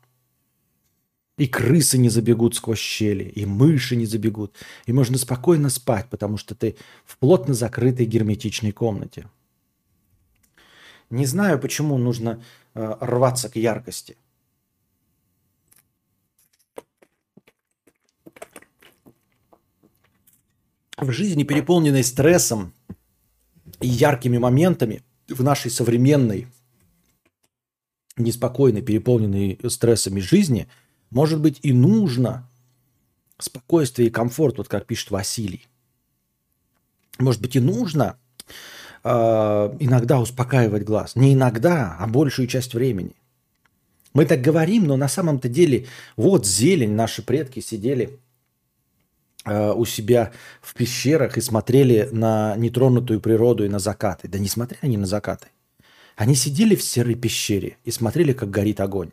[1.38, 4.57] И крысы не забегут сквозь щели, и мыши не забегут.
[4.87, 9.31] И можно спокойно спать, потому что ты в плотно закрытой герметичной комнате.
[11.11, 12.42] Не знаю, почему нужно
[12.74, 14.16] э, рваться к яркости.
[20.96, 22.74] В жизни, переполненной стрессом
[23.81, 26.48] и яркими моментами, в нашей современной,
[28.16, 30.66] неспокойной, переполненной стрессами жизни–
[31.11, 32.49] может быть, и нужно
[33.38, 35.66] спокойствие и комфорт, вот как пишет Василий.
[37.18, 38.18] Может быть, и нужно
[39.05, 39.11] э,
[39.81, 41.16] иногда успокаивать глаз.
[41.16, 43.14] Не иногда, а большую часть времени.
[44.14, 48.18] Мы так говорим, но на самом-то деле вот зелень, наши предки сидели
[49.44, 54.29] э, у себя в пещерах и смотрели на нетронутую природу и на закаты.
[54.29, 55.49] Да не смотрели они на закаты.
[56.16, 59.11] Они сидели в серой пещере и смотрели, как горит огонь.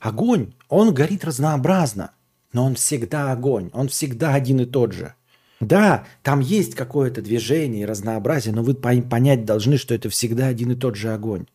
[0.00, 2.12] Огонь, он горит разнообразно,
[2.54, 5.14] но он всегда огонь, он всегда один и тот же.
[5.60, 10.72] Да, там есть какое-то движение и разнообразие, но вы понять должны, что это всегда один
[10.72, 11.46] и тот же огонь.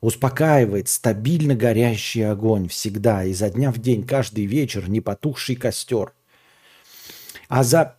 [0.00, 6.14] Успокаивает стабильно горящий огонь всегда, изо дня в день, каждый вечер, не потухший костер.
[7.48, 7.96] А за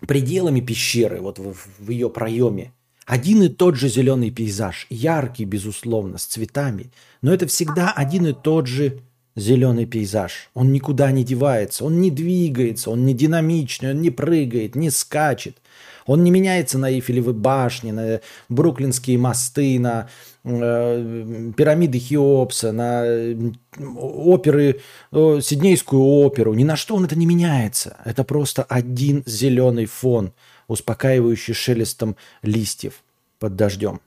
[0.00, 2.72] пределами пещеры, вот в, в ее проеме,
[3.06, 6.90] один и тот же зеленый пейзаж, яркий, безусловно, с цветами,
[7.22, 9.00] но это всегда один и тот же
[9.36, 10.50] зеленый пейзаж.
[10.54, 15.56] Он никуда не девается, он не двигается, он не динамичный, он не прыгает, не скачет.
[16.06, 20.08] Он не меняется на Эйфелевы башни, на бруклинские мосты, на
[20.44, 24.80] э, пирамиды Хеопса, на э, оперы,
[25.12, 26.52] э, Сиднейскую оперу.
[26.52, 27.96] Ни на что он это не меняется.
[28.04, 30.32] Это просто один зеленый фон–
[30.68, 33.02] успокаивающий шелестом листьев
[33.38, 34.00] под дождем.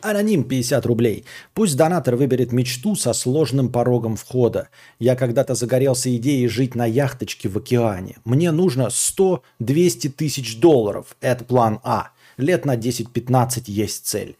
[0.00, 1.24] Аноним 50 рублей.
[1.54, 4.68] Пусть донатор выберет мечту со сложным порогом входа.
[5.00, 8.18] Я когда-то загорелся идеей жить на яхточке в океане.
[8.24, 11.16] Мне нужно 100-200 тысяч долларов.
[11.20, 12.10] Это план А.
[12.36, 14.36] Лет на 10-15 есть цель.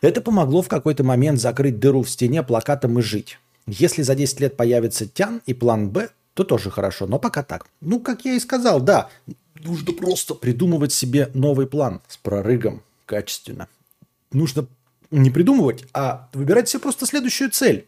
[0.00, 3.38] Это помогло в какой-то момент закрыть дыру в стене плакатом и жить.
[3.66, 6.08] Если за 10 лет появится тян и план Б,
[6.40, 7.06] то тоже хорошо.
[7.06, 7.66] Но пока так.
[7.80, 9.10] Ну, как я и сказал, да,
[9.62, 13.68] нужно просто придумывать себе новый план с прорыгом качественно.
[14.32, 14.66] Нужно
[15.10, 17.86] не придумывать, а выбирать себе просто следующую цель.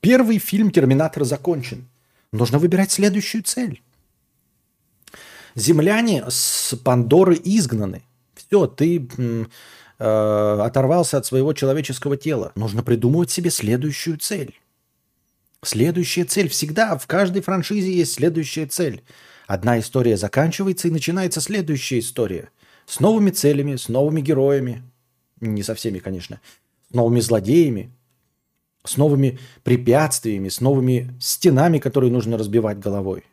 [0.00, 1.88] Первый фильм «Терминатор» закончен.
[2.32, 3.82] Нужно выбирать следующую цель.
[5.54, 8.02] Земляне с Пандоры изгнаны.
[8.34, 9.06] Все, ты
[9.98, 12.52] э, оторвался от своего человеческого тела.
[12.54, 14.59] Нужно придумывать себе следующую цель.
[15.62, 16.48] Следующая цель.
[16.48, 19.02] Всегда в каждой франшизе есть следующая цель.
[19.46, 22.50] Одна история заканчивается и начинается следующая история.
[22.86, 24.82] С новыми целями, с новыми героями.
[25.40, 26.40] Не со всеми, конечно.
[26.90, 27.92] С новыми злодеями.
[28.84, 33.24] С новыми препятствиями, с новыми стенами, которые нужно разбивать головой.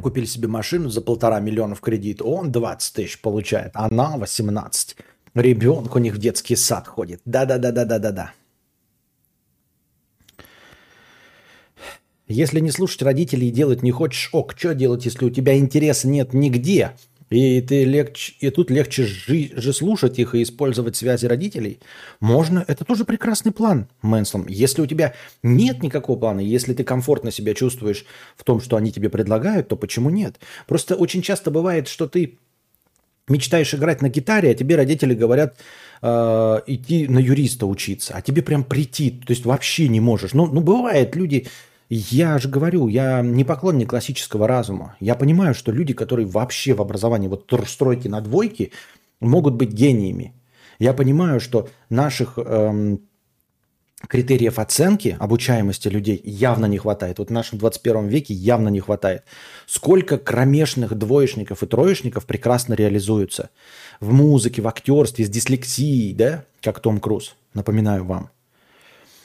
[0.00, 2.22] Купили себе машину за полтора миллиона в кредит.
[2.22, 4.96] Он 20 тысяч получает, она 18.
[5.34, 7.20] Ребенок у них в детский сад ходит.
[7.24, 8.32] Да-да-да-да-да-да-да.
[12.26, 16.06] Если не слушать родителей и делать не хочешь, ок, что делать, если у тебя интереса
[16.06, 16.92] нет нигде,
[17.28, 21.80] и, ты легче, и тут легче жи, же слушать их и использовать связи родителей,
[22.18, 24.46] можно, это тоже прекрасный план, Мэнслом.
[24.48, 28.04] Если у тебя нет никакого плана, если ты комфортно себя чувствуешь
[28.36, 30.40] в том, что они тебе предлагают, то почему нет?
[30.66, 32.38] Просто очень часто бывает, что ты
[33.30, 35.56] мечтаешь играть на гитаре, а тебе родители говорят
[36.02, 40.34] э, идти на юриста учиться, а тебе прям прийти, то есть вообще не можешь.
[40.34, 41.46] Ну, ну бывает, люди,
[41.88, 44.96] я же говорю, я не поклонник классического разума.
[45.00, 48.70] Я понимаю, что люди, которые вообще в образовании, вот стройки на двойке,
[49.20, 50.34] могут быть гениями.
[50.78, 53.00] Я понимаю, что наших эм,
[54.08, 57.18] критериев оценки обучаемости людей явно не хватает.
[57.18, 59.24] Вот в нашем 21 веке явно не хватает.
[59.66, 63.50] Сколько кромешных двоечников и троечников прекрасно реализуются
[64.00, 68.30] в музыке, в актерстве, с дислексией, да, как Том Круз, напоминаю вам.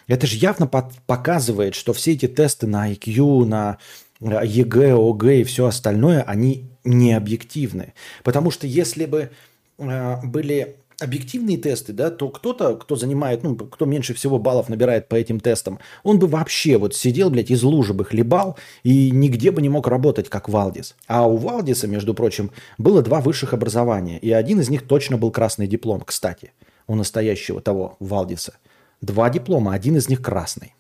[0.08, 3.78] Это же явно показывает, что все эти тесты на IQ, на
[4.20, 7.94] ЕГЭ, ОГЭ и все остальное, они не объективны.
[8.24, 9.32] Потому что если бы
[9.80, 15.08] э, были объективные тесты, да, то кто-то, кто занимает, ну, кто меньше всего баллов набирает
[15.08, 19.52] по этим тестам, он бы вообще вот сидел, блядь, из лужи бы хлебал и нигде
[19.52, 20.96] бы не мог работать, как Валдис.
[21.08, 25.32] А у Валдиса, между прочим, было два высших образования, и один из них точно был
[25.32, 26.54] красный диплом, кстати,
[26.88, 28.56] у настоящего того Валдиса.
[29.02, 30.74] Два диплома, один из них красный.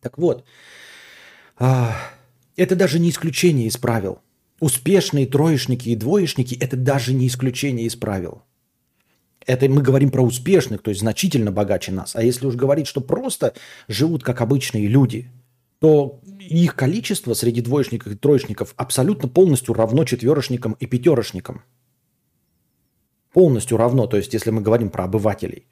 [0.00, 0.44] Так вот,
[1.58, 1.96] а,
[2.56, 4.20] это даже не исключение из правил.
[4.60, 8.42] Успешные троечники и двоечники– это даже не исключение из правил.
[9.46, 12.14] Это мы говорим про успешных, то есть значительно богаче нас.
[12.14, 13.54] А если уж говорить, что просто
[13.88, 15.30] живут как обычные люди,
[15.80, 21.62] то их количество среди двоечников и троечников абсолютно полностью равно четверошникам и пятерошникам.
[23.32, 25.66] Полностью равно, то есть если мы говорим про обывателей.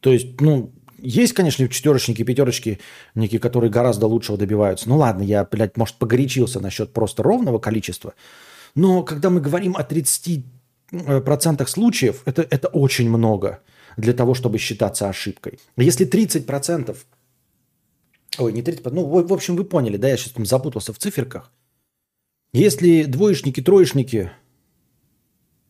[0.00, 2.78] То есть, ну, есть, конечно, четверочники, пятерочки,
[3.14, 4.88] некие, которые гораздо лучшего добиваются.
[4.88, 8.14] Ну ладно, я, блядь, может, погорячился насчет просто ровного количества.
[8.74, 10.61] Но когда мы говорим о 30 Э,
[10.92, 13.60] процентах случаев это, это очень много
[13.96, 15.58] для того, чтобы считаться ошибкой.
[15.76, 16.96] Если 30%,
[18.38, 21.50] ой, не 30%, ну, в общем, вы поняли, да, я сейчас там запутался в циферках.
[22.52, 24.30] Если двоечники, троечники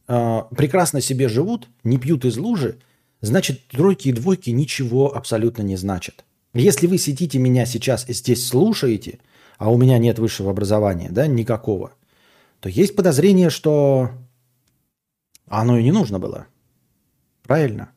[0.08, 2.78] э, прекрасно себе живут, не пьют из лужи,
[3.20, 6.24] значит, тройки и двойки ничего абсолютно не значат.
[6.54, 9.20] Если вы сидите меня сейчас здесь слушаете,
[9.58, 11.92] а у меня нет высшего образования, да, никакого,
[12.60, 14.10] то есть подозрение, что
[15.52, 16.46] а оно и не нужно было.
[17.42, 17.90] Правильно?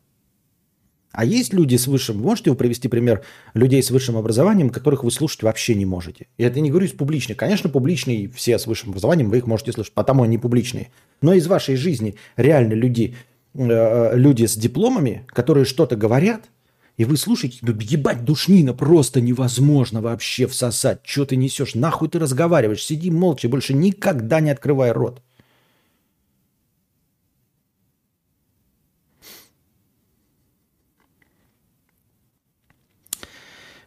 [1.13, 5.11] А есть люди с высшим, можете вы привести пример людей с высшим образованием, которых вы
[5.11, 6.27] слушать вообще не можете?
[6.35, 7.37] И это не говорю из публичных.
[7.37, 10.89] Конечно, публичные все с высшим образованием, вы их можете слушать, потому они публичные.
[11.21, 13.15] Но из вашей жизни реально люди,
[13.53, 16.49] э, люди с дипломами, которые что-то говорят,
[16.97, 20.99] и вы слушаете, ну ебать, душнина, просто невозможно вообще всосать.
[21.03, 21.73] Что ты несешь?
[21.73, 22.83] Нахуй ты разговариваешь?
[22.83, 25.21] Сиди молча, больше никогда не открывай рот.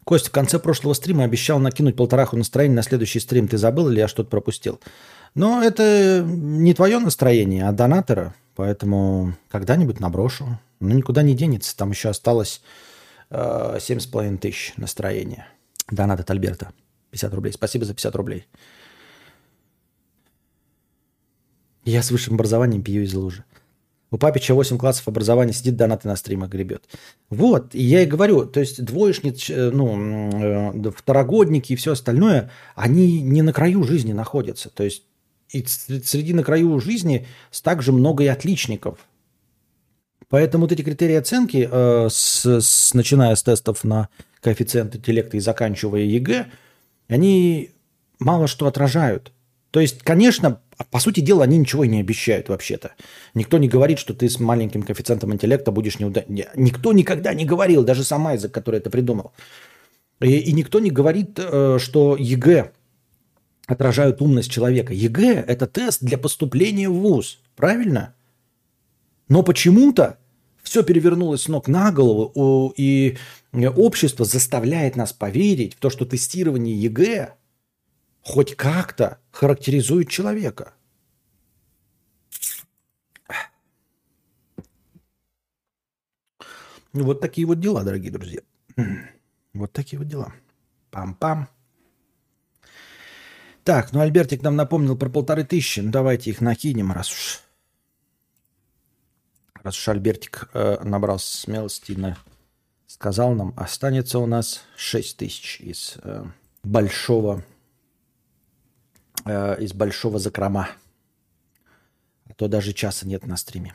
[0.08, 3.46] Костя, в конце прошлого стрима обещал накинуть полтораху настроения на следующий стрим.
[3.46, 4.80] Ты забыл или я что-то пропустил?
[5.34, 8.34] Но это не твое настроение, а донатора.
[8.56, 10.58] Поэтому когда-нибудь наброшу.
[10.80, 11.76] Ну, никуда не денется.
[11.76, 12.62] Там еще осталось
[13.28, 15.46] э, 7,5 тысяч настроения.
[15.90, 16.72] Донат от Альберта.
[17.10, 17.52] 50 рублей.
[17.52, 18.46] Спасибо за 50 рублей.
[21.84, 23.44] Я с высшим образованием пью из лужи.
[24.10, 26.84] У Папича 8 классов образования сидит, донаты на стримах гребет.
[27.28, 32.50] Вот, и я и говорю, то есть двоечниц, э, ну, э, второгодники и все остальное,
[32.74, 34.70] они не на краю жизни находятся.
[34.70, 35.02] То есть
[35.50, 37.26] и среди на краю жизни
[37.62, 38.98] также много и отличников.
[40.28, 44.08] Поэтому вот эти критерии оценки, э, с, с, начиная с тестов на
[44.40, 46.46] коэффициент интеллекта и заканчивая ЕГЭ,
[47.08, 47.70] они
[48.18, 49.32] мало что отражают.
[49.78, 50.60] То есть, конечно,
[50.90, 52.96] по сути дела, они ничего и не обещают вообще-то.
[53.34, 56.48] Никто не говорит, что ты с маленьким коэффициентом интеллекта будешь неудачным.
[56.56, 59.30] Никто никогда не говорил, даже сам Айзенк, который это придумал.
[60.20, 62.72] И, и никто не говорит, э, что ЕГЭ
[63.68, 64.92] отражают умность человека.
[64.92, 68.16] ЕГЭ– это тест для поступления в ВУЗ, правильно?
[69.28, 70.18] Но почему-то
[70.60, 73.16] все перевернулось с ног на голову, и
[73.76, 77.37] общество заставляет нас поверить в то, что тестирование ЕГЭ
[78.28, 80.74] хоть как-то характеризует человека.
[86.92, 88.40] Вот такие вот дела, дорогие друзья.
[89.54, 90.32] Вот такие вот дела.
[90.90, 91.48] Пам-пам.
[93.64, 95.80] Так, ну Альбертик нам напомнил про полторы тысячи.
[95.80, 97.40] Ну давайте их накинем, раз уж...
[99.62, 102.16] Раз уж Альбертик э, набрался смелости на
[102.86, 106.24] сказал нам, останется у нас 6 тысяч из э,
[106.62, 107.44] большого
[109.24, 110.68] э, из большого закрома.
[112.28, 113.74] А то даже часа нет на стриме.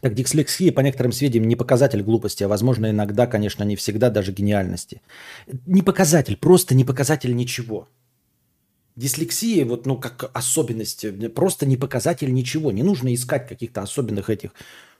[0.00, 4.32] Так, дислексия, по некоторым сведениям, не показатель глупости, а, возможно, иногда, конечно, не всегда даже
[4.32, 5.02] гениальности.
[5.66, 7.88] Не показатель, просто не показатель ничего.
[8.96, 12.72] Дислексия, вот, ну, как особенность, просто не показатель ничего.
[12.72, 14.50] Не нужно искать каких-то особенных этих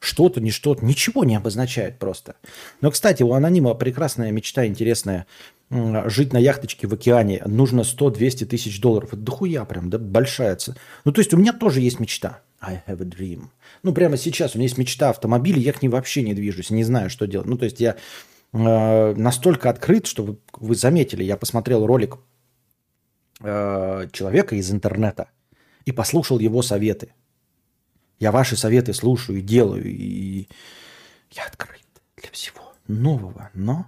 [0.01, 0.84] что-то, не что-то.
[0.84, 2.36] Ничего не обозначает просто.
[2.80, 5.26] Но, кстати, у анонима прекрасная мечта, интересная–
[6.07, 9.14] жить на яхточке в океане нужно 100-200 тысяч долларов.
[9.14, 10.76] Это дохуя прям, да, большая цена.
[11.05, 12.40] Ну, то есть у меня тоже есть мечта.
[12.61, 13.47] I have a dream.
[13.82, 16.84] Ну, прямо сейчас у меня есть мечта автомобиля, я к ней вообще не движусь, не
[16.84, 17.49] знаю, что делать.
[17.49, 17.97] Ну, то есть я
[18.53, 22.18] э, настолько открыт, что вы, вы заметили, я посмотрел ролик
[23.43, 25.28] э, человека из интернета
[25.84, 27.14] и послушал его советы.
[28.18, 30.49] Я ваши советы слушаю и делаю, и
[31.32, 31.86] я открыт
[32.16, 33.51] для всего нового.
[33.55, 33.86] Но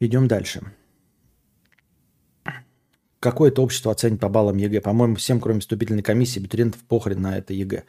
[0.00, 0.62] идем дальше.
[3.20, 4.80] Какое это общество оценит по баллам ЕГЭ?
[4.82, 7.84] По-моему, всем, кроме вступительной комиссии, абитуриентов похрен на это ЕГЭ.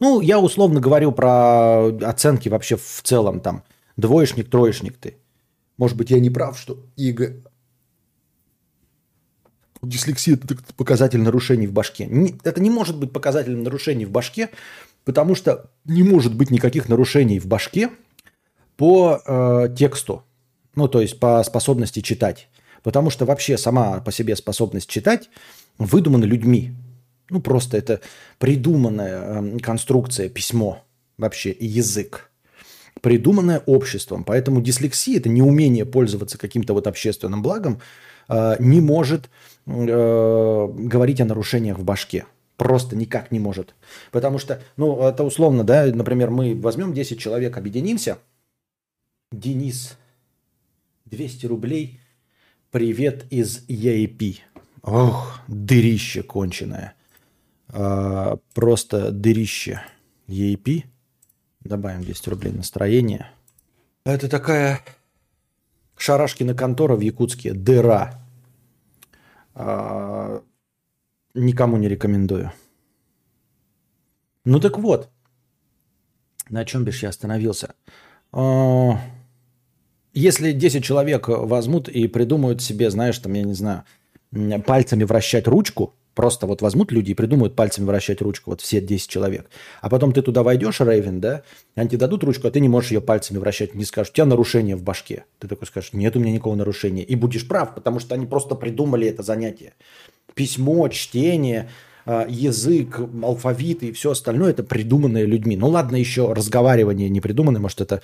[0.00, 3.40] Ну, я условно говорю про оценки вообще в целом.
[3.40, 3.62] Там
[3.96, 5.16] двоечник, троечник ты.
[5.78, 7.42] Может быть, я не прав, что ЕГЭ...
[9.82, 12.08] Дислексия– это показатель нарушений в башке.
[12.44, 14.50] Это не может быть показателем нарушений в башке,
[15.04, 17.90] потому что не может быть никаких нарушений в башке
[18.76, 20.22] по э, тексту.
[20.76, 22.48] Ну, то есть по способности читать.
[22.84, 25.28] Потому что вообще сама по себе способность читать
[25.78, 26.72] выдумана людьми.
[27.28, 28.00] Ну, просто это
[28.38, 30.84] придуманная э, конструкция, письмо
[31.18, 32.30] вообще и язык.
[33.00, 34.22] Придуманное обществом.
[34.22, 37.80] Поэтому дислексия– это неумение пользоваться каким-то вот общественным благом,
[38.28, 39.28] э, не может
[39.66, 42.26] э, говорить о нарушениях в башке.
[42.56, 43.74] Просто никак не может.
[44.10, 48.18] Потому что, ну, это условно, да, например, мы возьмем 10 человек, объединимся.
[49.32, 49.96] Денис,
[51.06, 51.98] 200 рублей–
[52.72, 54.38] Привет из EAP.
[54.80, 56.94] Ох, дырище конченое.
[57.68, 59.82] А, просто дырище.
[60.26, 60.84] EAP.
[61.60, 63.30] Добавим 200 рублей настроение.
[64.06, 64.80] Это такая
[65.98, 67.52] Шарашкина контора в Якутске.
[67.52, 68.21] Дыра.
[69.54, 70.42] А,
[71.34, 72.52] никому не рекомендую.
[74.44, 75.10] Ну так вот.
[76.48, 77.74] На чем бишь я остановился?
[78.32, 78.98] А,
[80.12, 83.84] если 10 человек возьмут и придумают себе, знаешь, там, я не знаю,
[84.66, 89.08] пальцами вращать ручку, просто вот возьмут люди и придумают пальцами вращать ручку, вот все 10
[89.08, 89.48] человек.
[89.80, 91.42] А потом ты туда войдешь, Рейвен, да,
[91.74, 94.26] они тебе дадут ручку, а ты не можешь ее пальцами вращать, не скажешь, у тебя
[94.26, 95.24] нарушение в башке.
[95.38, 97.02] Ты такой скажешь, нет у меня никакого нарушения.
[97.02, 99.74] И будешь прав, потому что они просто придумали это занятие.
[100.34, 101.70] Письмо, чтение,
[102.04, 105.56] а, язык, алфавит и все остальное это придуманное людьми.
[105.56, 108.02] Ну ладно, еще разговаривание не придуманное, может это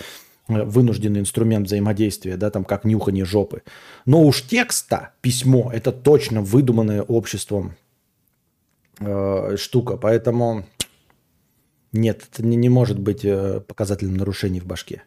[0.48, 3.62] Э, вынужденный инструмент взаимодействия, да, там как нюхание жопы.
[4.06, 7.76] Но уж текста, письмо, это точно выдуманная обществом
[9.01, 10.64] э, штука, поэтому
[11.92, 15.03] нет, это не, не может быть э, показателем нарушений в башке.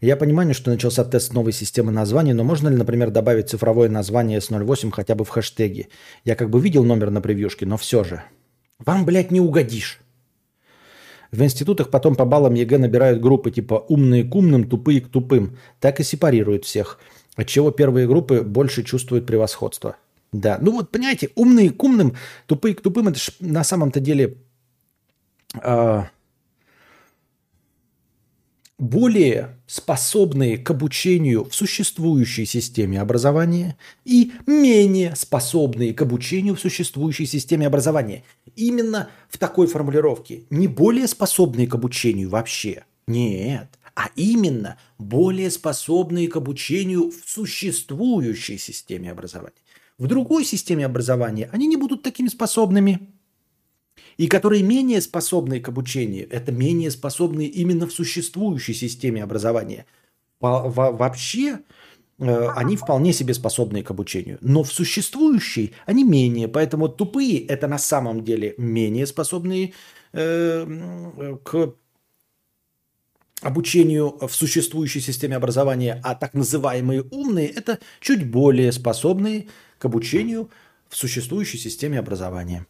[0.00, 4.38] Я понимаю, что начался тест новой системы названий, но можно ли, например, добавить цифровое название
[4.38, 5.88] S08 хотя бы в хэштеге?
[6.24, 8.22] Я как бы видел номер на превьюшке, но все же.
[8.78, 10.00] Вам, блядь, не угодишь.
[11.32, 15.58] В институтах потом по баллам ЕГЭ набирают группы типа умные к умным, тупые к тупым.
[15.80, 16.98] Так и сепарируют всех.
[17.36, 19.96] Отчего первые группы больше чувствуют превосходство.
[20.32, 22.14] Да, ну вот понимаете, умные к умным,
[22.46, 24.36] тупые к тупым, это ж на самом-то деле
[25.60, 26.02] э,
[28.78, 37.26] более способные к обучению в существующей системе образования и менее способные к обучению в существующей
[37.26, 38.24] системе образования.
[38.56, 40.44] Именно в такой формулировке.
[40.48, 42.84] Не более способные к обучению вообще.
[43.06, 43.68] Нет.
[43.94, 49.59] А именно более способные к обучению в существующей системе образования.
[50.00, 53.00] В другой системе образования они не будут такими способными
[54.16, 59.84] и которые менее способны к обучению, это менее способные именно в существующей системе образования.
[60.40, 61.58] Вообще
[62.18, 64.38] э, они вполне себе способны к обучению.
[64.40, 66.48] Но в существующей они менее.
[66.48, 69.74] Поэтому тупые– это на самом деле менее способные
[70.14, 71.74] э, к
[73.42, 79.48] обучению в существующей системе образования, а так называемые умные– это чуть более способные
[79.80, 80.50] к обучению
[80.88, 82.66] в существующей системе образования.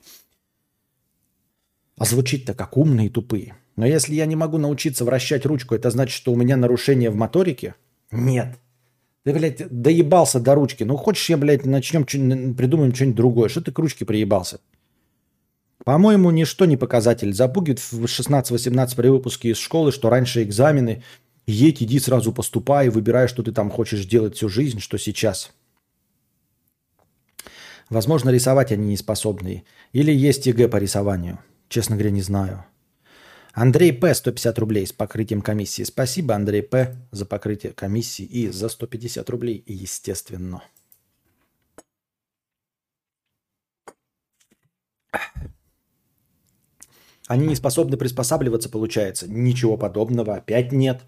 [1.98, 3.56] А звучит-то как умные и тупые.
[3.76, 7.16] Но если я не могу научиться вращать ручку, это значит, что у меня нарушение в
[7.16, 7.74] моторике?
[8.12, 8.58] Нет.
[9.24, 10.84] Ты, блядь, доебался до ручки.
[10.84, 12.04] Ну, хочешь, я, блядь, начнем,
[12.54, 13.48] придумаем что-нибудь другое.
[13.48, 14.60] Что ты к ручке приебался?
[15.84, 17.34] По-моему, ничто не показатель.
[17.34, 21.02] Запугивает в 16-18 при выпуске из школы, что раньше экзамены.
[21.46, 25.52] Едь, иди сразу поступай, выбирай, что ты там хочешь делать всю жизнь, что сейчас.
[27.90, 29.64] Возможно, рисовать они не способны.
[29.92, 31.40] Или есть ЕГЭ по рисованию.
[31.68, 32.64] Честно говоря, не знаю.
[33.52, 34.14] Андрей П.
[34.14, 35.82] 150 рублей с покрытием комиссии.
[35.82, 36.96] Спасибо, Андрей П.
[37.10, 40.62] за покрытие комиссии и за 150 рублей, естественно.
[47.26, 49.26] Они не способны приспосабливаться, получается.
[49.28, 51.02] Ничего подобного опять нет.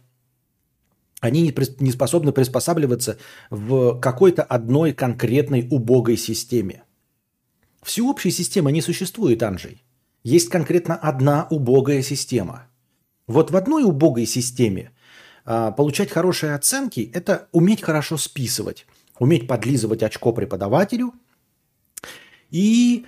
[1.22, 3.16] Они не способны приспосабливаться
[3.48, 6.82] в какой-то одной конкретной убогой системе.
[7.80, 9.84] Всеобщей системы не существует, Анжей.
[10.24, 12.66] есть конкретно одна убогая система.
[13.28, 14.90] Вот в одной убогой системе
[15.44, 18.84] а, получать хорошие оценки– это уметь хорошо списывать,
[19.20, 21.14] уметь подлизывать очко преподавателю
[22.50, 23.06] и,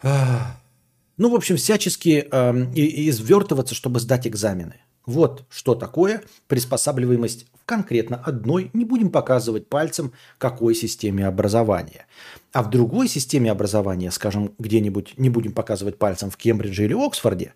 [0.00, 0.60] а,
[1.16, 4.76] ну, в общем, всячески а, извертываться, чтобы сдать экзамены.
[5.06, 12.06] Вот что такое приспосабливаемость в конкретно одной, не будем показывать пальцем, какой системе образования.
[12.52, 17.54] А в другой системе образования, скажем, где-нибудь, не будем показывать пальцем в Кембридже или Оксфорде,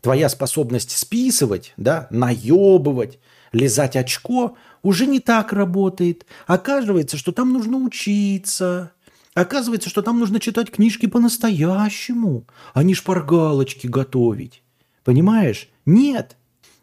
[0.00, 3.18] твоя способность списывать, да, наебывать,
[3.52, 6.26] лизать очко уже не так работает.
[6.46, 8.92] Оказывается, что там нужно учиться.
[9.32, 14.62] Оказывается, что там нужно читать книжки по-настоящему, а не шпаргалочки готовить.
[15.02, 15.68] Понимаешь?
[15.86, 16.36] Нет.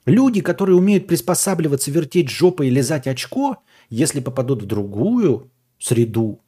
[0.06, 3.58] Люди, которые умеют приспосабливаться, вертеть жопой и лизать очко,
[3.90, 6.42] если попадут в другую среду,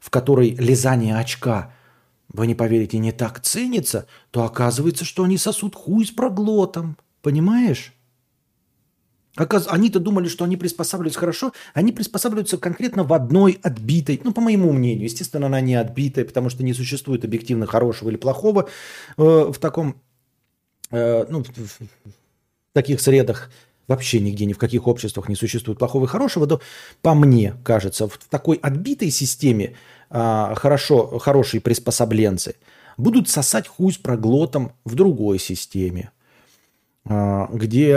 [0.00, 1.72] в которой лизание очка,
[2.28, 6.96] вы не поверите, не так ценится, то оказывается, что они сосут хуй с проглотом.
[7.22, 7.94] Понимаешь?
[9.36, 14.72] Они-то думали, что они приспосабливаются хорошо, они приспосабливаются конкретно в одной отбитой, ну, по моему
[14.72, 18.68] мнению, естественно, она не отбитая, потому что не существует объективно хорошего или плохого
[19.16, 20.02] э, в таком,
[20.90, 21.44] э, ну,
[22.78, 23.50] таких средах
[23.88, 26.60] вообще нигде, ни в каких обществах не существует плохого и хорошего, то,
[27.02, 29.74] по мне кажется, в такой отбитой системе
[30.10, 32.54] а, хорошо, хорошие приспособленцы
[32.96, 36.12] будут сосать хуй с проглотом в другой системе,
[37.04, 37.96] а, где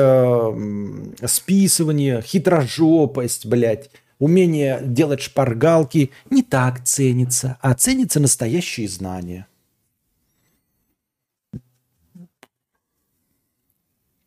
[1.27, 9.45] списывание, хитрожопость, блядь, умение делать шпаргалки не так ценится, а ценятся настоящие знания.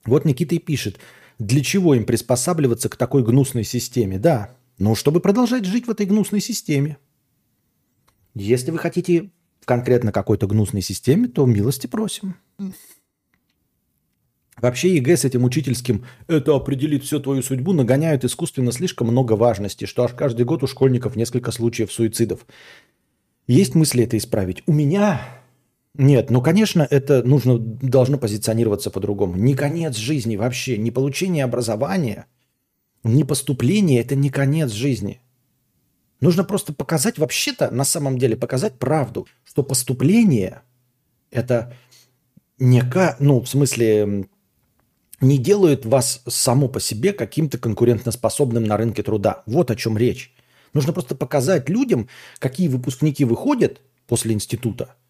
[0.05, 0.98] Вот Никита и пишет,
[1.38, 4.18] для чего им приспосабливаться к такой гнусной системе?
[4.18, 6.98] Да, ну, чтобы продолжать жить в этой гнусной системе.
[8.34, 9.30] Если вы хотите
[9.61, 12.36] в конкретно какой-то гнусной системе, то милости просим.
[14.61, 19.84] Вообще ЕГЭ с этим учительским «это определит всю твою судьбу» нагоняют искусственно слишком много важности,
[19.84, 22.46] что аж каждый год у школьников несколько случаев суицидов.
[23.46, 24.62] Есть мысли это исправить?
[24.66, 25.20] У меня
[25.97, 29.36] нет, ну, конечно, это нужно, должно позиционироваться по-другому.
[29.36, 32.26] Не конец жизни вообще, не получение образования,
[33.05, 35.20] не поступление– это не конец жизни.
[36.20, 40.62] Нужно просто показать, вообще-то, на самом деле, показать правду, что поступление–
[41.30, 41.76] это
[42.59, 42.82] не,
[43.20, 44.28] ну, в смысле,
[45.20, 49.45] не делает вас само по себе каким-то конкурентоспособным на рынке труда.
[49.47, 50.34] Вот о чем речь.
[50.72, 52.09] Нужно просто показать людям,
[52.40, 54.97] какие выпускники выходят после института–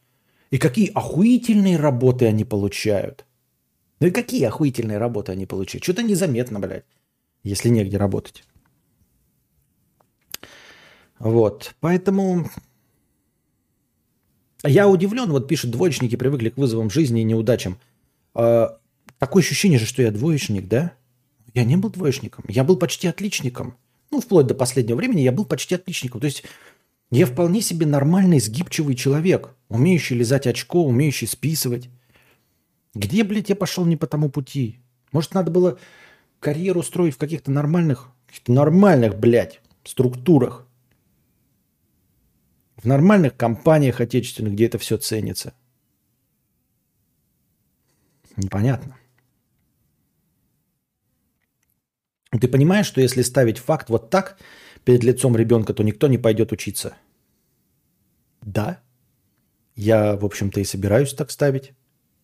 [0.51, 3.25] и какие охуительные работы они получают.
[4.01, 5.85] Ну и какие охуительные работы они получают.
[5.85, 6.85] Что-то незаметно, блядь,
[7.43, 8.45] если негде работать.
[11.19, 12.51] Вот, поэтому
[14.65, 17.79] я удивлен, вот пишут, двоечники привыкли к вызовам жизни и неудачам.
[18.35, 18.79] А,
[19.19, 20.93] такое ощущение же, что я двоечник, да?
[21.53, 23.77] Я не был двоечником, я был почти отличником.
[24.11, 26.21] Ну, вплоть до последнего времени я был почти отличником.
[26.21, 26.45] То есть
[27.11, 31.91] я вполне себе нормальный, сгибчивый человек, умеющий лизать очко, умеющий списывать.
[32.95, 34.79] Где, блядь, я пошел не по тому пути?
[35.13, 35.79] Может, надо было
[36.39, 40.67] карьеру строить в каких-то нормальных, каких-то нормальных, блядь, структурах.
[42.77, 45.55] В нормальных компаниях отечественных, где это все ценится.
[48.37, 48.97] Непонятно.
[52.31, 54.39] Ты понимаешь, что если ставить факт вот так
[54.85, 56.97] перед лицом ребенка, то никто не пойдет учиться?
[58.43, 58.84] Да.
[59.77, 61.73] Я, в общем-то, и собираюсь так ставить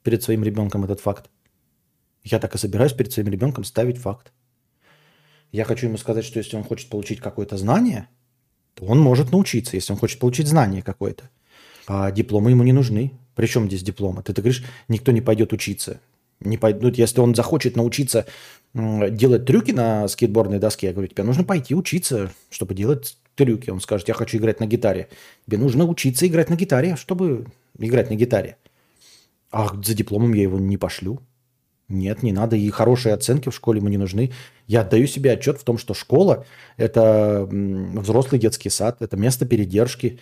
[0.03, 1.31] перед своим ребенком этот факт.
[2.23, 4.33] Я так и собираюсь перед своим ребенком ставить факт.
[5.53, 8.09] Я хочу ему сказать, что если он хочет получить какое-то знание,
[8.75, 11.29] то он может научиться, если он хочет получить знание какое-то.
[11.87, 13.13] А дипломы ему не нужны.
[13.35, 14.23] Причем здесь дипломы?
[14.23, 16.01] Ты, ты говоришь, никто не пойдет учиться.
[16.39, 18.27] Не пойдут, если он захочет научиться
[18.73, 23.71] делать трюки на скейтбордной доске, я говорю, тебе нужно пойти учиться, чтобы делать трюки.
[23.71, 25.09] Он скажет, я хочу играть на гитаре.
[25.47, 27.47] Тебе нужно учиться играть на гитаре, чтобы
[27.79, 28.57] играть на гитаре.
[29.51, 31.21] А за дипломом я его не пошлю.
[31.89, 32.57] Нет, не надо.
[32.57, 34.31] И хорошие оценки в школе ему не нужны.
[34.67, 36.45] Я отдаю себе отчет в том, что школа–
[36.77, 40.21] это взрослый детский сад, это место передержки.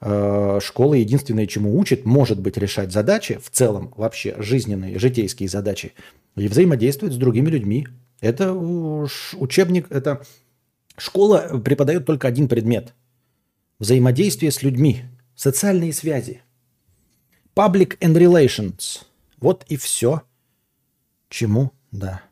[0.00, 5.94] Э, школа единственное, чему учит, может быть, решать задачи, в целом вообще жизненные, житейские задачи,
[6.36, 7.88] и взаимодействовать с другими людьми.
[8.20, 10.22] Это учебник, это
[10.98, 12.92] Школа преподает только один предмет.
[13.78, 15.04] Взаимодействие с людьми.
[15.34, 16.42] Социальные связи.
[17.54, 19.04] Public and relations.
[19.38, 20.22] Вот и все.
[21.28, 21.72] Чему?
[21.92, 22.22] Да.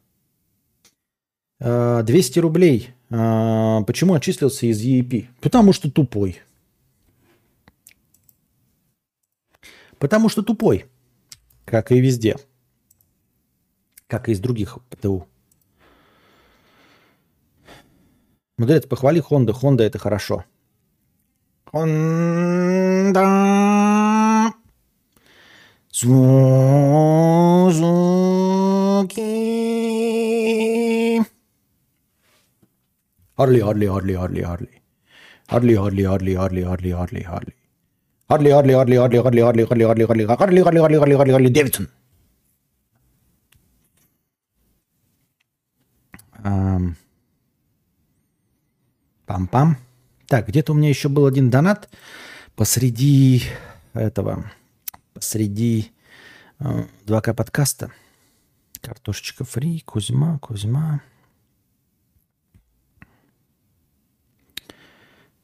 [1.61, 2.91] 200 а, рублей.
[3.11, 5.29] А, почему отчислился из EEP?
[5.41, 6.43] Потому что тупой.
[9.99, 10.87] Потому что тупой.
[11.65, 12.37] Как и везде.
[14.09, 15.27] Как и из других ПТУ.
[18.59, 19.53] Мудрец, похвали Хонда.
[19.53, 20.45] Хонда это хорошо.
[21.71, 23.23] Хонда.
[25.91, 26.17] Сузуки.
[33.37, 34.83] Харли, Харли, Харли, Харли, Харли.
[35.49, 37.55] Харли, Харли, Харли, Харли, Харли, Харли, Харли.
[38.29, 41.51] Харли, Харли, Харли, Харли, Харли, Харли, Харли, Харли, Харли, Харли, Харли, Харли, Харли, Харли, Харли,
[41.51, 41.87] Дэвидсон.
[49.27, 49.77] Пам-пам.
[50.27, 51.89] Так, где-то у меня еще был один донат
[52.55, 53.43] посреди
[53.93, 54.51] этого,
[55.15, 55.93] посреди
[56.59, 57.93] э, 2К подкаста.
[58.81, 61.03] Картошечка фри, Кузьма, Кузьма.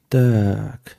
[0.07, 0.97] Так.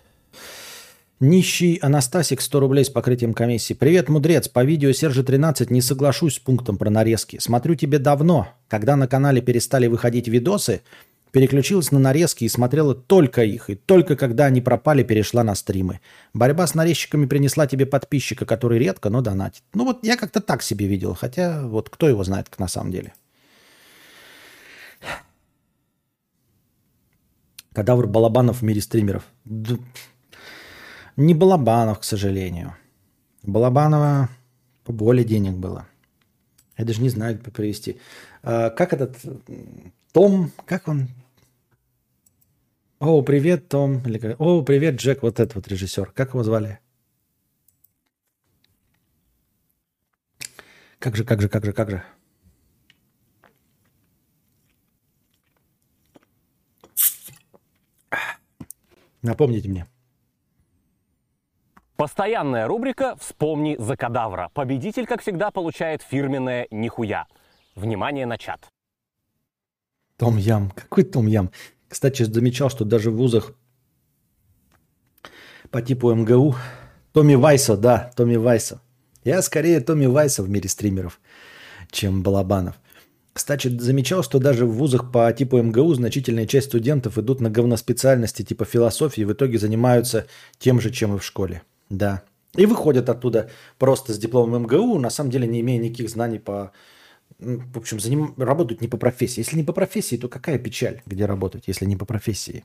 [1.20, 3.72] Нищий Анастасик, 100 рублей с покрытием комиссии.
[3.72, 4.48] Привет, мудрец.
[4.48, 7.38] По видео Сержа 13 не соглашусь с пунктом про нарезки.
[7.38, 8.48] Смотрю тебе давно.
[8.68, 10.82] Когда на канале перестали выходить видосы,
[11.34, 13.68] переключилась на нарезки и смотрела только их.
[13.68, 16.00] И только когда они пропали, перешла на стримы.
[16.32, 19.64] Борьба с нарезчиками принесла тебе подписчика, который редко, но донатит.
[19.74, 21.14] Ну вот я как-то так себе видел.
[21.14, 23.14] Хотя вот кто его знает на самом деле.
[27.72, 29.24] Кадавр Балабанов в мире стримеров.
[31.16, 32.76] Не Балабанов, к сожалению.
[33.42, 34.28] Балабанова
[34.84, 35.88] поболее денег было.
[36.78, 37.98] Я даже не знаю, как привести.
[38.44, 39.16] А, как этот
[40.12, 41.08] Том, как он?
[43.00, 44.00] О, привет, Том.
[44.06, 44.36] Или?
[44.38, 46.12] О, привет, Джек, вот этот вот режиссер.
[46.12, 46.78] Как его звали?
[50.98, 52.02] Как же, как же, как же, как же?
[59.22, 59.86] Напомните мне.
[61.96, 64.50] Постоянная рубрика «Вспомни за кадавра».
[64.52, 67.26] Победитель, как всегда, получает фирменное «Нихуя».
[67.74, 68.68] Внимание на чат.
[70.16, 70.70] Том Ям.
[70.70, 71.50] Какой Том Ям?
[71.88, 73.52] Кстати, замечал, что даже в вузах
[75.70, 76.56] по типу МГУ
[77.12, 78.80] Томми Вайса, да, Томми Вайса.
[79.24, 81.20] Я скорее Томми Вайса в мире стримеров,
[81.90, 82.76] чем Балабанов.
[83.32, 88.42] Кстати, замечал, что даже в вузах по типу МГУ значительная часть студентов идут на говноспециальности
[88.42, 90.26] типа философии и в итоге занимаются
[90.58, 91.62] тем же, чем и в школе.
[91.90, 92.22] Да.
[92.54, 96.70] И выходят оттуда просто с дипломом МГУ, на самом деле не имея никаких знаний по...
[97.38, 99.40] В общем, за ним работают не по профессии.
[99.40, 102.64] Если не по профессии, то какая печаль, где работать, если не по профессии?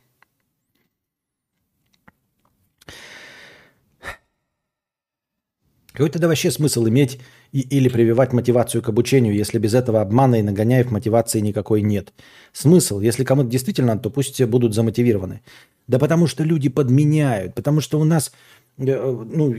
[5.92, 7.20] Какой тогда вообще смысл иметь
[7.52, 12.14] и, или прививать мотивацию к обучению, если без этого обмана и нагоняев мотивации никакой нет?
[12.54, 13.02] Смысл?
[13.02, 15.42] Если кому-то действительно, то пусть будут замотивированы.
[15.88, 18.32] Да потому что люди подменяют, потому что у нас
[18.80, 19.56] Э, ну,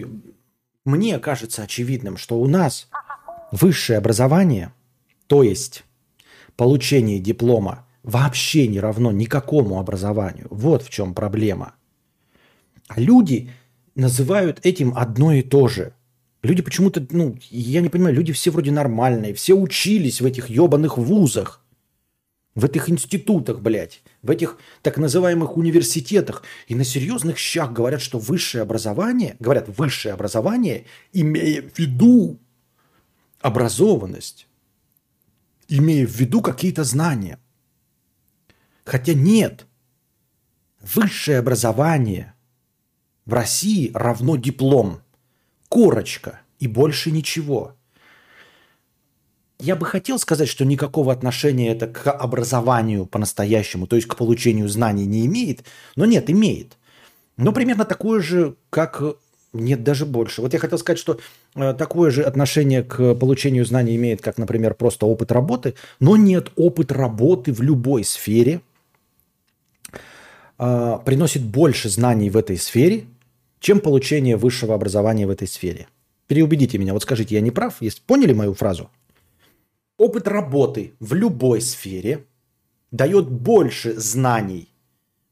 [0.85, 2.89] мне кажется очевидным, что у нас
[3.53, 4.73] высшее образование,
[5.31, 5.85] то есть
[6.57, 10.49] получение диплома, вообще не равно никакому образованию.
[10.51, 11.75] Вот в чем проблема.
[12.89, 13.53] А люди
[13.95, 15.95] называют этим одно и то же.
[16.43, 20.99] Люди почему-то, ну, я не понимаю, люди все вроде нормальные, все учились в этих ебаных
[20.99, 21.65] вузах
[22.57, 28.19] в этих институтах, блядь, в этих так называемых университетах и на серьезных щах говорят, что
[28.19, 32.41] высшее образование, говорят высшее образование, имея в виду
[33.41, 34.49] образованность,
[35.71, 37.39] имея в виду какие-то знания.
[38.85, 39.67] Хотя нет,
[40.81, 42.35] высшее образование
[43.25, 45.01] в России равно диплом,
[45.69, 47.77] корочка и больше ничего–
[49.61, 54.69] я бы хотел сказать, что никакого отношения это к образованию по-настоящему, то есть к получению
[54.69, 55.65] знаний не имеет,
[55.97, 56.79] но нет, имеет.
[57.37, 59.03] Но примерно такое же, как
[59.53, 60.43] нет, даже больше.
[60.43, 61.19] Вот я хотел сказать, что
[61.55, 66.51] э, такое же отношение к получению знаний имеет, как, например, просто опыт работы, но нет,
[66.57, 68.61] опыт работы в любой сфере
[70.59, 73.05] э, приносит больше знаний в этой сфере,
[73.59, 75.89] чем получение высшего образования в этой сфере.
[76.27, 76.93] Переубедите меня.
[76.93, 77.83] Вот скажите, я не прав?
[77.83, 78.89] Есть, поняли мою фразу?
[80.01, 82.25] опыт работы в любой сфере
[82.91, 84.71] дает больше знаний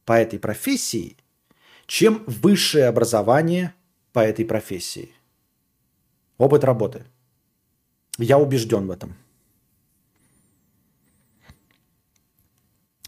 [0.04, 1.16] по этой профессии,
[1.86, 3.72] чем высшее образование
[4.18, 5.12] по этой профессии.
[6.38, 7.04] Опыт работы.
[8.18, 9.14] Я убежден в этом.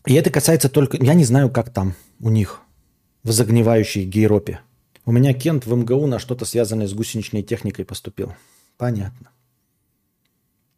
[0.07, 1.05] И это касается только...
[1.05, 2.61] Я не знаю, как там у них
[3.25, 4.61] в загнивающей Гейропе.
[5.05, 8.33] У меня Кент в МГУ на что-то связанное с гусеничной техникой поступил.
[8.77, 9.33] Понятно.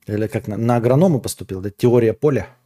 [0.06, 1.68] Или как на, на агронома поступил, да?
[1.68, 2.56] Теория поля.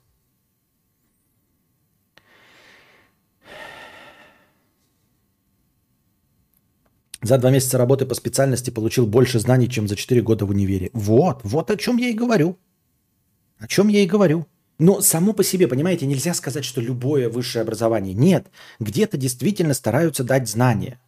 [7.26, 10.90] За два месяца работы по специальности получил больше знаний, чем за четыре года в универе.
[10.92, 12.56] Вот, вот о чем я и говорю.
[13.58, 14.46] О чем я и говорю.
[14.78, 18.14] Но само по себе, понимаете, нельзя сказать, что любое высшее образование.
[18.14, 18.46] Нет,
[18.78, 21.00] где-то действительно стараются дать знания.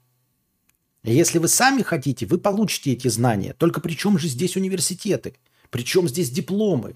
[1.05, 3.55] Если вы сами хотите, вы получите эти знания.
[3.57, 5.37] Только при чем же здесь университеты?
[5.71, 6.95] Причем здесь дипломы?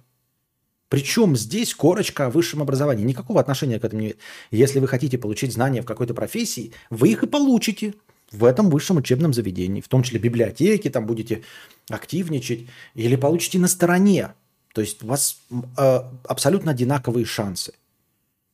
[0.88, 3.04] Причем здесь корочка о высшем образовании.
[3.04, 4.16] Никакого отношения к этому нет.
[4.50, 7.94] Если вы хотите получить знания в какой-то профессии, вы их и получите
[8.32, 9.80] в этом высшем учебном заведении.
[9.80, 11.42] В том числе библиотеки, там будете
[11.88, 12.66] активничать.
[12.94, 14.34] Или получите на стороне
[14.72, 17.74] то есть у вас э, абсолютно одинаковые шансы.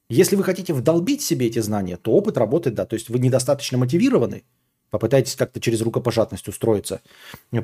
[0.08, 2.86] Если вы хотите вдолбить себе эти знания, то опыт работает, да.
[2.86, 4.42] То есть вы недостаточно мотивированы,
[4.90, 7.02] попытайтесь как-то через рукопожатность устроиться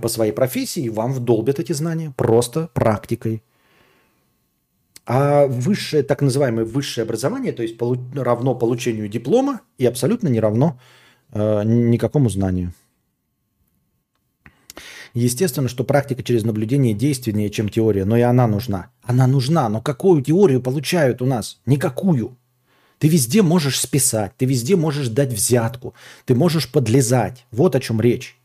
[0.00, 3.42] по своей профессии, и вам вдолбят эти знания просто практикой.
[5.06, 7.76] А высшее, так называемое высшее образование, то есть
[8.14, 10.78] равно получению диплома и абсолютно не равно
[11.34, 12.72] никакому знанию.
[15.14, 18.90] Естественно, что практика через наблюдение действеннее, чем теория, но и она нужна.
[19.02, 21.60] Она нужна, но какую теорию получают у нас?
[21.66, 22.36] Никакую.
[22.98, 27.46] Ты везде можешь списать, ты везде можешь дать взятку, ты можешь подлезать.
[27.52, 28.36] Вот о чем речь.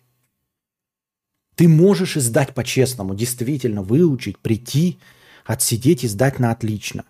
[1.56, 5.00] Ты можешь издать по-честному, действительно выучить, прийти,
[5.46, 7.06] отсидеть и сдать на отлично.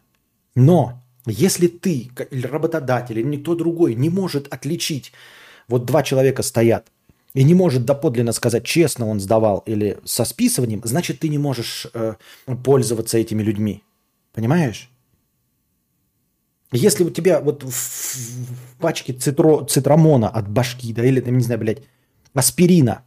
[0.56, 5.12] Но если ты, работодатель, или никто другой не может отличить,
[5.70, 6.92] вот два человека стоят–
[7.34, 11.88] и не может доподлинно сказать, честно он сдавал или со списыванием, значит, ты не можешь
[11.94, 12.16] э,
[12.64, 13.84] пользоваться этими людьми.
[14.34, 14.90] Понимаешь?
[16.72, 21.60] Если у тебя вот в, в пачке цитро, цитрамона от башки, да, или, не знаю,
[21.60, 21.84] блядь,
[22.34, 23.04] аспирина,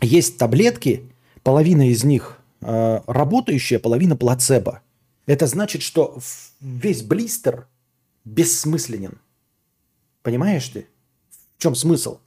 [0.00, 4.82] есть таблетки, половина из них э, работающая, половина плацебо.
[5.26, 6.18] Это значит, что
[6.60, 7.68] весь блистер
[8.24, 9.18] бессмысленен.
[10.22, 10.88] Понимаешь ты?
[11.64, 12.18] Чем смысл?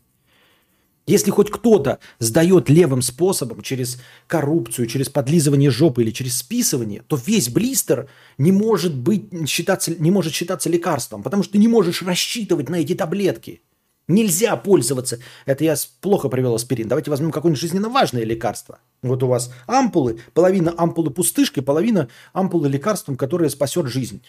[1.05, 7.19] Если хоть кто-то сдает левым способом, через коррупцию, через подлизывание жопы или через списывание, то
[7.23, 8.09] весь блистер
[8.39, 12.77] не может, быть, считаться, не может считаться лекарством, потому что ты не можешь рассчитывать на
[12.77, 13.61] эти таблетки.
[14.07, 15.19] Нельзя пользоваться.
[15.45, 16.87] Это я плохо привел аспирин.
[16.87, 18.79] Давайте возьмем какое-нибудь жизненно важное лекарство.
[19.03, 24.23] Вот у вас ампулы, половина ампулы пустышкой, половина ампулы лекарством, которое спасет жизнь.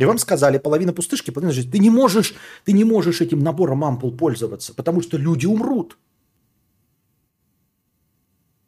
[0.00, 1.70] И вам сказали, половина пустышки, половина жизни.
[1.70, 2.34] Ты не можешь,
[2.64, 5.98] ты не можешь этим набором ампул пользоваться, потому что люди умрут.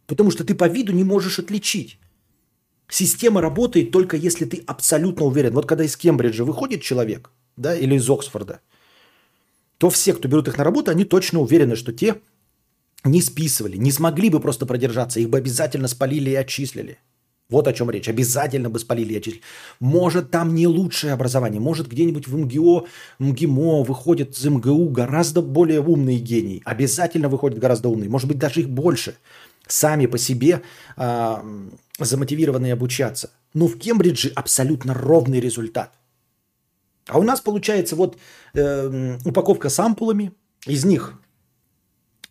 [0.07, 1.99] Потому что ты по виду не можешь отличить.
[2.91, 5.55] Система работает только если ты абсолютно уверен.
[5.55, 8.61] Вот когда из Кембриджа выходит человек, да, или из Оксфорда,
[9.79, 12.21] то все, кто берут их на работу, они точно уверены, что те
[13.05, 16.99] не списывали, не смогли бы просто продержаться, их бы обязательно спалили и отчислили.
[17.53, 18.09] Вот о чем речь.
[18.09, 19.43] Обязательно бы спалили отчислили.
[19.79, 21.61] Может, там не лучшее образование.
[21.61, 22.87] Может, где-нибудь в МГО,
[23.19, 26.63] МГИМО выходит из МГУ гораздо более умные гении.
[26.65, 28.09] Обязательно выходит гораздо умные.
[28.09, 29.15] Может быть, даже их больше.
[29.69, 30.63] Сами по себе
[30.97, 31.37] э,
[31.99, 33.31] замотивированные обучаться.
[33.55, 35.91] Но в Кембридже абсолютно ровный результат.
[37.07, 38.17] А у нас получается вот
[38.55, 40.33] э, упаковка с ампулами.
[40.67, 41.15] Из них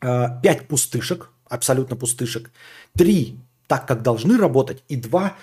[0.01, 2.51] э, 5 пустышек, абсолютно пустышек.
[2.97, 3.37] 3
[3.71, 5.37] так, как должны работать, и два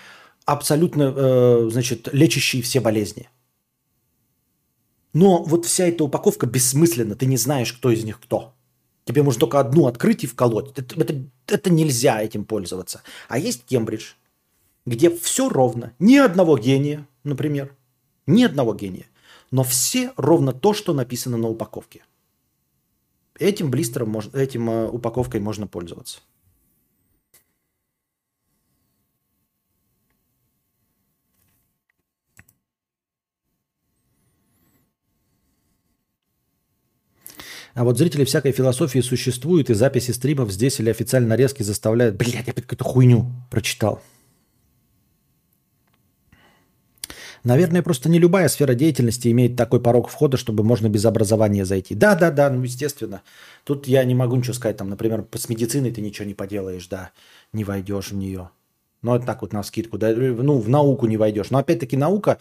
[0.44, 3.30] абсолютно, э, значит, лечащие все болезни.
[5.14, 8.52] Но вот вся эта упаковка бессмысленна, ты не знаешь, кто из них кто.
[9.06, 10.78] Тебе можно только одну открыть и вколоть.
[10.78, 13.00] Это, это, это нельзя этим пользоваться.
[13.30, 14.12] А есть Кембридж,
[14.84, 15.94] где все ровно.
[15.98, 17.74] Ни одного гения, например.
[18.26, 19.06] Ни одного гения.
[19.50, 22.04] Но все ровно то, что написано на упаковке.
[23.38, 26.20] Этим блистером, этим э, упаковкой можно пользоваться.
[37.78, 42.16] А вот зрители всякой философии существуют, и записи стримов здесь или официально нарезки заставляют...
[42.16, 44.02] Блядь, я опять какую-то хуйню прочитал.
[47.44, 51.94] Наверное, просто не любая сфера деятельности имеет такой порог входа, чтобы можно без образования зайти.
[51.94, 53.22] Да, да, да, ну естественно.
[53.62, 54.76] Тут я не могу ничего сказать.
[54.76, 57.12] Там, например, с медициной ты ничего не поделаешь, да,
[57.52, 58.50] не войдешь в нее.
[59.02, 59.98] Ну, это так вот на скидку.
[59.98, 61.50] Да, ну, в науку не войдешь.
[61.50, 62.38] Но опять-таки наука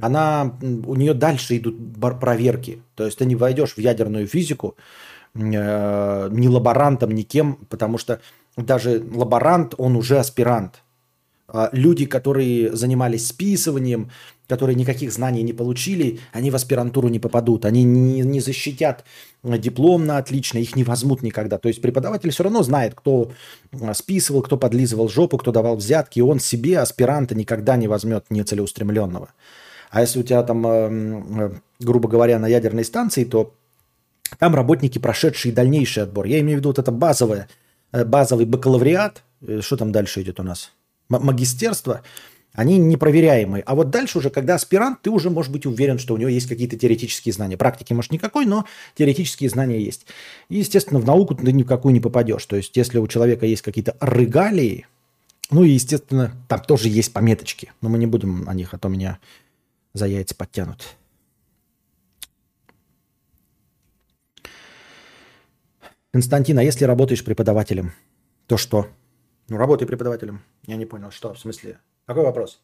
[0.00, 1.76] она, у нее дальше идут
[2.20, 2.82] проверки.
[2.94, 4.76] То есть ты не войдешь в ядерную физику
[5.34, 8.20] э, ни лаборантом, ни кем, потому что
[8.56, 10.82] даже лаборант, он уже аспирант.
[11.52, 14.10] А люди, которые занимались списыванием,
[14.48, 19.04] которые никаких знаний не получили, они в аспирантуру не попадут, они не, не защитят
[19.42, 21.58] диплом на отлично, их не возьмут никогда.
[21.58, 23.32] То есть преподаватель все равно знает, кто
[23.72, 28.24] э, списывал, кто подлизывал жопу, кто давал взятки, и он себе аспиранта никогда не возьмет
[28.30, 29.30] нецелеустремленного.
[29.90, 33.54] А если у тебя там, эм, э, грубо говоря, на ядерной станции, то
[34.38, 36.24] Там работники, прошедшие дальнейший отбор.
[36.24, 37.48] Я имею в виду вот это базовое,
[37.90, 39.24] э, базовый бакалавриат.
[39.42, 40.70] Э, что там дальше идет у нас?
[41.08, 42.02] Магистерство
[42.52, 43.62] они непроверяемые.
[43.64, 46.48] А вот дальше уже, когда аспирант, ты уже можешь быть уверен, что у него есть
[46.48, 47.56] какие-то теоретические знания.
[47.56, 48.64] Практики, может, никакой, но
[48.96, 50.06] теоретические знания есть.
[50.48, 52.44] И, естественно, в науку ты ни в какую не попадешь.
[52.46, 54.86] То есть, если у человека есть какие-то регалии,
[55.50, 57.72] ну и, естественно, там тоже есть пометочки.
[57.82, 59.18] Но мы не будем о них, а то меня
[59.92, 60.96] за яйца подтянут.
[66.12, 67.92] Константин, а если работаешь преподавателем,
[68.46, 68.88] то что?
[69.48, 70.42] Ну, работай преподавателем.
[70.66, 71.78] Я не понял, что, в смысле?
[72.06, 72.60] Какой вопрос?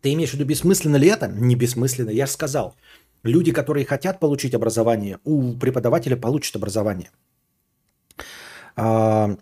[0.00, 1.28] Ты имеешь в виду, бессмысленно ли это?
[1.28, 2.10] Не бессмысленно.
[2.10, 2.74] Я же сказал,
[3.22, 7.10] люди, которые хотят получить образование, у преподавателя получат образование.
[8.74, 9.36] А,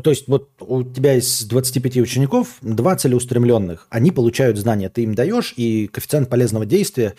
[0.00, 5.14] то есть вот у тебя из 25 учеников 2 целеустремленных, они получают знания, ты им
[5.14, 7.14] даешь, и коэффициент полезного действия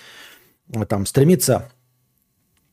[0.87, 1.71] там стремится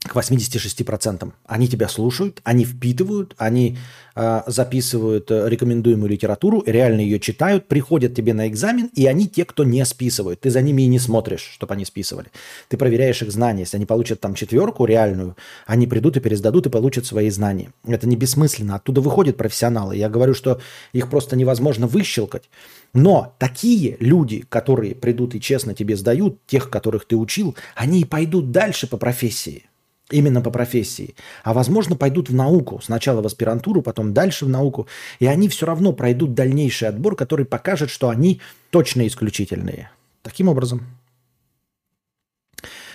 [0.07, 1.33] к 86%.
[1.47, 3.79] Они тебя слушают, они впитывают, они
[4.15, 9.45] э, записывают э, рекомендуемую литературу, реально ее читают, приходят тебе на экзамен, и они те,
[9.45, 10.41] кто не списывают.
[10.41, 12.29] Ты за ними и не смотришь, чтобы они списывали.
[12.69, 13.61] Ты проверяешь их знания.
[13.61, 15.37] Если они получат там четверку реальную,
[15.67, 17.73] они придут и пересдадут и получат свои знания.
[17.87, 18.77] Это не бессмысленно.
[18.77, 19.97] Оттуда выходят профессионалы.
[19.97, 20.61] Я говорю, что
[20.93, 22.49] их просто невозможно выщелкать.
[22.93, 28.05] Но такие люди, которые придут и честно тебе сдают, тех, которых ты учил, они и
[28.05, 29.65] пойдут дальше по профессии
[30.11, 31.15] именно по профессии.
[31.43, 32.81] А возможно, пойдут в науку.
[32.83, 34.87] Сначала в аспирантуру, потом дальше в науку.
[35.19, 38.41] И они все равно пройдут дальнейший отбор, который покажет, что они
[38.71, 39.91] точно исключительные.
[40.23, 40.87] Таким образом.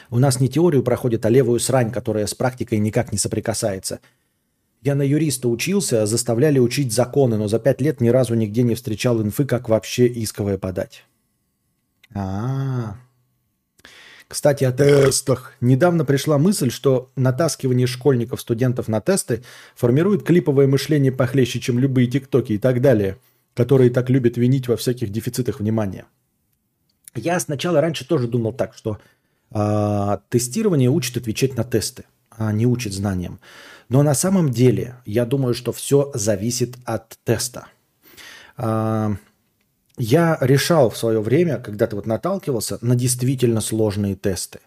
[0.09, 3.99] У нас не теорию проходит, а левую срань, которая с практикой никак не соприкасается.
[4.82, 8.76] Я на юриста учился, заставляли учить законы, но за пять лет ни разу нигде не
[8.76, 11.05] встречал инфы, как вообще исковое подать.
[12.14, 12.97] А-а-а.
[14.32, 15.51] Кстати, о тестах.
[15.59, 19.43] Недавно пришла мысль, что натаскивание школьников, студентов на тесты
[19.75, 23.17] формирует клиповое мышление похлеще, чем любые тиктоки и так далее,
[23.53, 26.05] которые так любят винить во всяких дефицитах внимания.
[27.13, 28.99] Я сначала раньше тоже думал так, что
[29.53, 33.41] э, тестирование учит отвечать на тесты, а не учит знаниям.
[33.89, 37.67] Но на самом деле я думаю, что все зависит от теста.
[38.55, 39.13] Э,
[39.97, 44.59] я решал в свое время, когда ты вот наталкивался, на действительно сложные тесты,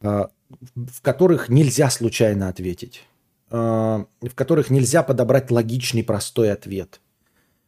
[0.00, 0.30] а,
[0.74, 3.04] в которых нельзя случайно ответить,
[3.50, 7.00] а, в которых нельзя подобрать логичный простой ответ.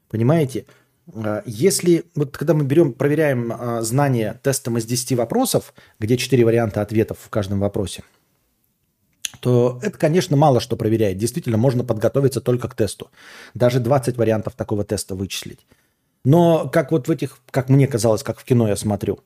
[0.09, 0.67] Понимаете?
[1.15, 6.81] А, если, вот когда мы берем, проверяем знание тестом из 10 вопросов, где 4 варианта
[6.81, 8.03] ответов в каждом вопросе,
[9.41, 11.19] то это, конечно, мало что проверяет.
[11.19, 13.11] Действительно, можно подготовиться только к тесту.
[13.55, 15.67] Даже 20 вариантов такого теста вычислить.
[16.25, 19.21] Но как вот в этих, как мне казалось, как в кино я смотрю,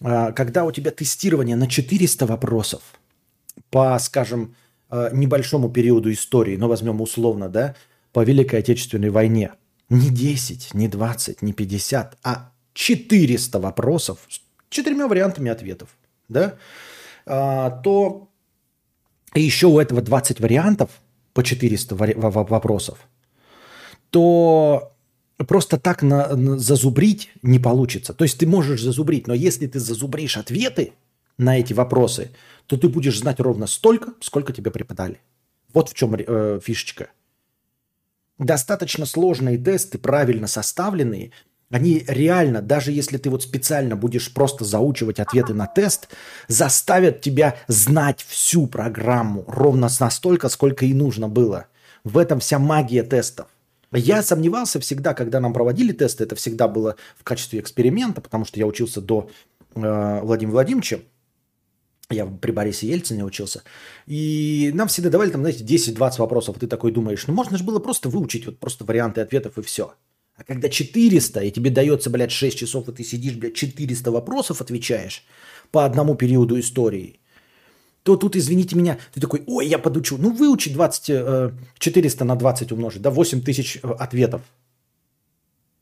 [0.00, 2.82] а, когда у тебя тестирование на 400 вопросов
[3.70, 4.54] по, скажем,
[4.88, 7.74] а, небольшому периоду истории, ну возьмем условно, да,
[8.12, 9.52] по Великой Отечественной войне,
[9.88, 15.88] не 10, не 20, не 50, а 400 вопросов с четырьмя вариантами ответов,
[16.28, 16.56] да,
[17.24, 18.28] а, то
[19.34, 20.90] еще у этого 20 вариантов
[21.34, 22.98] по 400 вопросов,
[24.10, 24.95] то
[25.44, 28.14] просто так на, на, зазубрить не получится.
[28.14, 30.92] То есть ты можешь зазубрить, но если ты зазубришь ответы
[31.38, 32.30] на эти вопросы,
[32.66, 35.20] то ты будешь знать ровно столько, сколько тебе преподали.
[35.72, 37.10] Вот в чем э, фишечка.
[38.38, 41.32] Достаточно сложные тесты, правильно составленные,
[41.70, 46.08] они реально, даже если ты вот специально будешь просто заучивать ответы на тест,
[46.48, 51.66] заставят тебя знать всю программу ровно настолько, сколько и нужно было.
[52.04, 53.48] В этом вся магия тестов.
[53.92, 58.58] Я сомневался всегда, когда нам проводили тесты, это всегда было в качестве эксперимента, потому что
[58.58, 59.30] я учился до
[59.74, 60.98] э, Владимира Владимировича,
[62.10, 63.62] я при Борисе Ельцине учился,
[64.06, 67.64] и нам всегда давали там, знаете, 10-20 вопросов, и ты такой думаешь, ну можно же
[67.64, 69.94] было просто выучить вот просто варианты ответов и все.
[70.34, 74.60] А когда 400, и тебе дается, блядь, 6 часов, и ты сидишь, блядь, 400 вопросов
[74.60, 75.24] отвечаешь
[75.70, 77.20] по одному периоду истории–
[78.06, 80.16] то тут, извините меня, ты такой, ой, я подучу.
[80.16, 84.42] Ну, выучи 20, 400 э, на 20 умножить, да, 8 тысяч э, ответов.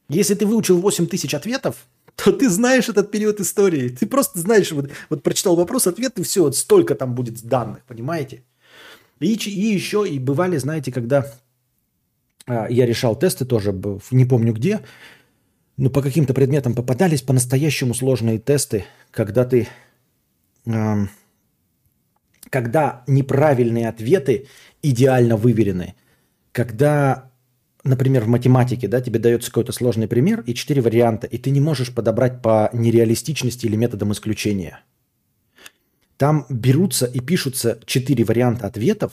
[0.08, 1.84] Если ты выучил 8 тысяч ответов,
[2.16, 3.90] то ты знаешь этот период истории.
[3.90, 7.84] Ты просто знаешь, вот, вот прочитал вопрос, ответ, и все, вот столько там будет данных,
[7.86, 8.42] понимаете?
[9.20, 11.30] И, и еще, и бывали, знаете, когда
[12.46, 13.78] а, я решал тесты тоже,
[14.10, 14.80] не помню где,
[15.76, 19.68] но по каким-то предметам попадались по-настоящему сложные тесты, когда ты...
[20.66, 21.06] А,
[22.50, 24.46] когда неправильные ответы
[24.82, 25.94] идеально выверены,
[26.52, 27.30] когда
[27.84, 31.60] например, в математике, да, тебе дается какой-то сложный пример и четыре варианта, и ты не
[31.60, 34.80] можешь подобрать по нереалистичности или методам исключения.
[36.16, 39.12] Там берутся и пишутся четыре варианта ответов,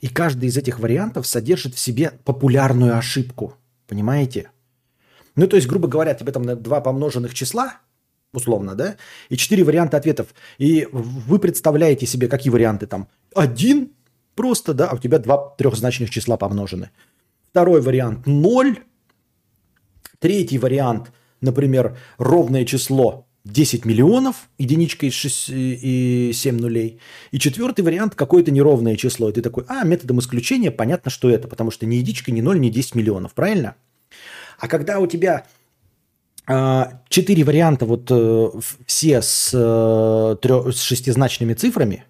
[0.00, 3.54] и каждый из этих вариантов содержит в себе популярную ошибку.
[3.86, 4.50] Понимаете?
[5.36, 7.78] Ну, то есть, грубо говоря, тебе там два помноженных числа,
[8.36, 8.96] условно, да,
[9.28, 10.34] и четыре варианта ответов.
[10.58, 13.08] И вы представляете себе, какие варианты там.
[13.34, 13.92] Один
[14.34, 16.90] просто, да, а у тебя два трехзначных числа помножены.
[17.50, 18.78] Второй вариант– ноль.
[20.18, 26.98] Третий вариант, например, ровное число 10 миллионов, единичка и, 6, и 7 нулей.
[27.30, 29.28] И четвертый вариант– какое-то неровное число.
[29.28, 32.58] И ты такой, а, методом исключения понятно, что это, потому что ни единичка, ни 0,
[32.58, 33.76] ни 10 миллионов, правильно?
[34.58, 35.46] А когда у тебя
[36.46, 38.50] четыре варианта, вот э,
[38.86, 42.04] все с, э, трё, с шестизначными цифрами,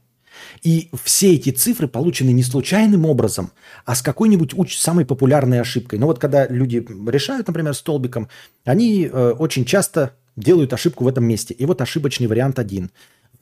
[0.63, 3.53] и все эти цифры получены не случайным образом,
[3.85, 5.99] а с какой-нибудь уч- самой популярной ошибкой.
[5.99, 8.29] Ну вот когда люди решают, например, столбиком,
[8.65, 11.55] они э, очень часто делают ошибку в этом месте.
[11.55, 12.91] И вот ошибочный вариант один.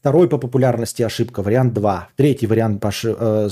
[0.01, 2.09] Второй по популярности ошибка, вариант 2.
[2.17, 3.49] Третий вариант по, э,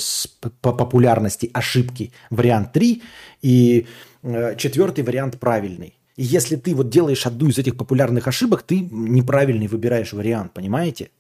[0.60, 3.02] по популярности ошибки, вариант 3.
[3.42, 3.86] И
[4.22, 5.99] э, четвертый вариант правильный.
[6.22, 11.10] Если ты вот делаешь одну из этих популярных ошибок, ты неправильный выбираешь вариант, понимаете?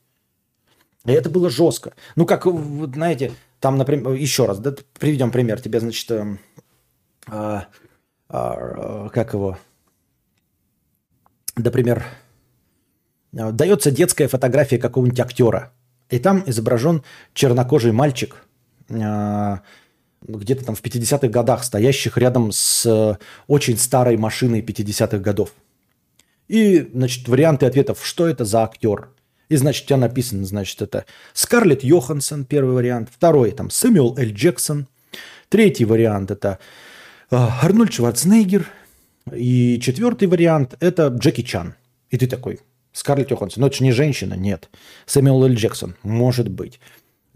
[1.06, 1.94] И это было жестко.
[2.16, 5.58] Ну, как, вот, знаете, там, например, еще раз, да, приведем пример.
[5.58, 6.36] Тебе, значит, э,
[7.28, 7.60] э,
[8.28, 9.56] э, как его,
[11.56, 12.04] например,
[13.32, 15.72] э, дается детская фотография какого-нибудь актера,
[16.10, 18.44] и там изображен чернокожий мальчик,
[18.90, 19.56] э,
[20.26, 23.16] где-то там в 50-х годах, стоящих рядом с э,
[23.46, 25.52] очень старой машиной 50-х годов.
[26.48, 29.10] И, значит, варианты ответов, что это за актер.
[29.48, 33.08] И, значит, у тебя написано, значит, это Скарлетт Йоханссон, первый вариант.
[33.12, 34.32] Второй, там, Сэмюэл Л.
[34.32, 34.86] Джексон.
[35.48, 36.58] Третий вариант, это
[37.30, 38.66] Арнольд Шварценеггер.
[39.32, 41.74] И четвертый вариант– это Джеки Чан.
[42.10, 42.60] И ты такой,
[42.92, 44.68] Скарлетт Йоханссон, ну это же не женщина, нет.
[45.06, 45.54] Сэмюэл Л.
[45.54, 46.80] Джексон, может быть.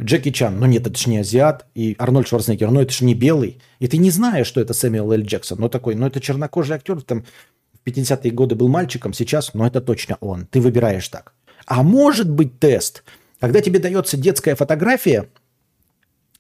[0.00, 1.66] Джеки Чан, ну нет, это же не азиат.
[1.74, 3.60] И Арнольд Шварценеггер, ну это же не белый.
[3.78, 5.20] И ты не знаешь, что это Сэмюэл Л.
[5.22, 5.58] Джексон.
[5.60, 7.24] Ну такой, ну это чернокожий актер, там
[7.72, 10.46] в 50-е годы был мальчиком, сейчас, ну это точно он.
[10.46, 11.34] Ты выбираешь так.
[11.66, 13.04] А может быть тест,
[13.40, 15.28] когда тебе дается детская фотография,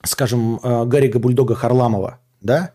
[0.02, 2.72] скажем, э, Гарика Бульдога Харламова, да,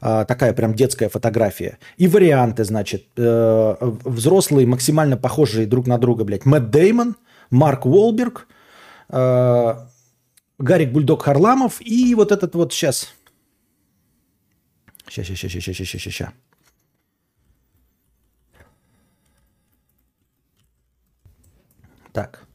[0.00, 1.78] а, такая прям детская фотография.
[1.96, 6.44] И варианты, значит, э, взрослые, максимально похожие друг на друга, блядь.
[6.44, 7.16] Мэтт Деймон,
[7.50, 8.46] Марк Уолберг,
[9.08, 9.74] э,
[10.58, 13.14] Гарик Бульдог Харламов и вот этот вот сейчас.
[15.08, 16.30] Сейчас, сейчас, сейчас, сейчас, сейчас, сейчас.
[22.12, 22.46] Так.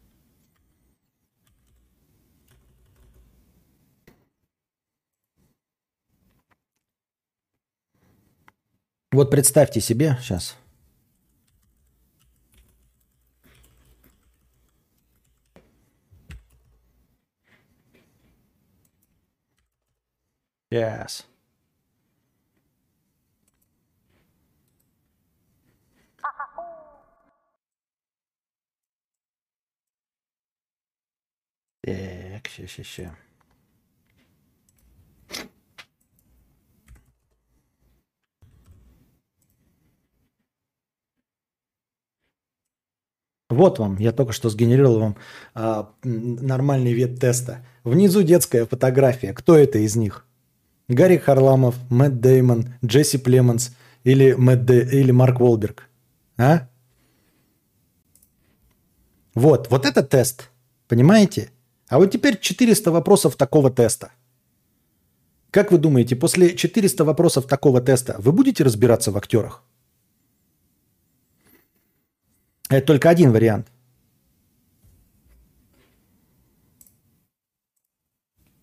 [9.11, 10.57] Вот представьте себе сейчас.
[20.71, 21.25] Yes.
[31.83, 33.11] Так, сейчас, сейчас, сейчас.
[43.49, 45.17] Вот вам, я только что сгенерировал вам
[45.53, 47.65] а, нормальный вид теста.
[47.83, 49.33] Внизу детская фотография.
[49.33, 50.25] Кто это из них?
[50.93, 53.71] Гарри Харламов, Мэтт Деймон, Джесси Племонс
[54.03, 54.81] или, Мэтт Де...
[55.01, 55.89] или Марк Волберг?
[56.37, 56.67] А?
[59.33, 60.49] Вот, вот это тест.
[60.87, 61.51] Понимаете?
[61.87, 64.11] А вот теперь 400 вопросов такого теста.
[65.51, 69.63] Как вы думаете, после 400 вопросов такого теста вы будете разбираться в актерах?
[72.69, 73.67] Это только один вариант.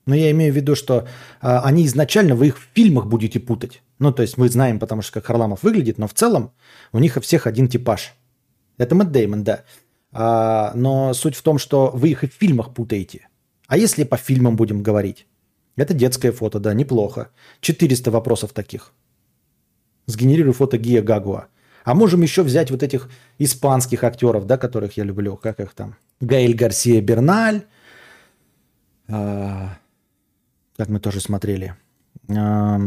[0.09, 1.07] Но я имею в виду, что
[1.43, 3.83] а, они изначально вы их в фильмах будете путать.
[3.99, 6.51] Ну, то есть мы знаем, потому что как Харламов выглядит, но в целом
[6.93, 8.15] у них у всех один типаж.
[8.79, 9.65] Это Мэтт Деймон, да.
[10.13, 13.29] А, но суть в том, что вы их и в фильмах путаете.
[13.67, 15.27] А если по фильмам будем говорить?
[15.77, 17.29] Это детское фото, да, неплохо.
[17.61, 18.93] 400 вопросов таких.
[20.07, 21.49] Сгенерирую фото Гия Гагуа.
[21.85, 25.37] А можем еще взять вот этих испанских актеров, да, которых я люблю.
[25.37, 25.97] Как их там?
[26.21, 27.61] Гаэль Гарсия Берналь.
[29.07, 29.79] А,
[30.79, 31.75] как мы тоже смотрели.
[32.29, 32.79] А,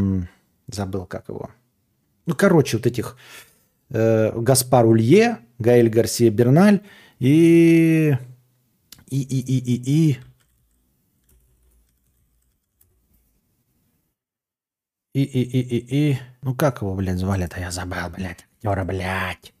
[0.66, 1.50] забыл, как его.
[2.26, 3.16] Ну, короче, вот этих
[3.90, 6.80] э, Гаспар Улье, Гаэль Гарсия Берналь
[7.20, 8.16] и...
[9.08, 10.18] И, и, и, и, и...
[15.14, 16.18] И, и, и, и, и.
[16.40, 17.60] Ну как его, блядь, звали-то?
[17.60, 18.46] Я забыл, блядь.
[18.62, 19.52] Актера, блядь.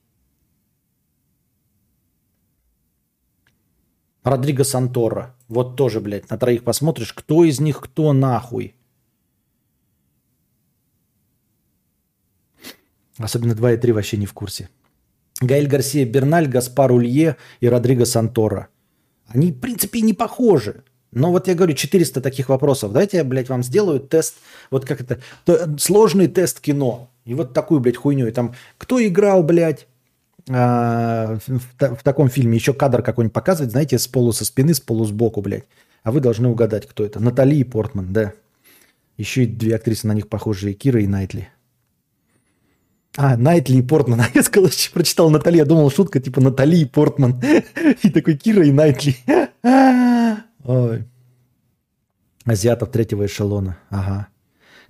[4.24, 5.34] Родриго Сантора.
[5.52, 8.74] Вот тоже, блядь, на троих посмотришь, кто из них кто нахуй.
[13.18, 14.70] Особенно 2 и 3 вообще не в курсе.
[15.42, 18.68] Гаэль Гарсия Берналь, Гаспар Улье и Родриго Сантора.
[19.26, 20.84] Они, в принципе, не похожи.
[21.10, 22.92] Но вот я говорю, 400 таких вопросов.
[22.92, 24.36] Дайте я, блядь, вам сделаю тест,
[24.70, 25.20] вот как это,
[25.78, 27.10] сложный тест кино.
[27.26, 28.26] И вот такую, блядь, хуйню.
[28.26, 29.86] И там, кто играл, блядь,
[30.48, 34.80] а, в, в таком фильме еще кадр какой-нибудь показывать, знаете, с полу со спины, с
[34.80, 35.64] полу сбоку, блядь.
[36.02, 37.20] А вы должны угадать, кто это.
[37.20, 38.32] Натали и Портман, да.
[39.16, 41.48] Еще и две актрисы на них похожие, Кира Найтли.
[43.16, 44.20] А, Найтли и Портман.
[44.22, 47.40] А я сказал, что прочитал Натали, я думал, шутка типа Натали и Портман.
[48.02, 49.16] И такой Кира и Найтли.
[50.64, 51.04] Ой.
[52.44, 53.78] Азиатов третьего эшелона.
[53.90, 54.28] Ага.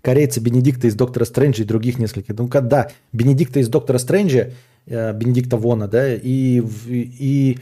[0.00, 2.36] Корейцы Бенедикта из Доктора Стрэнджа и других нескольких.
[2.36, 4.50] Ну, да, Бенедикта из Доктора Стрэнджа
[4.86, 7.59] Бенедикта Вона, да, и, и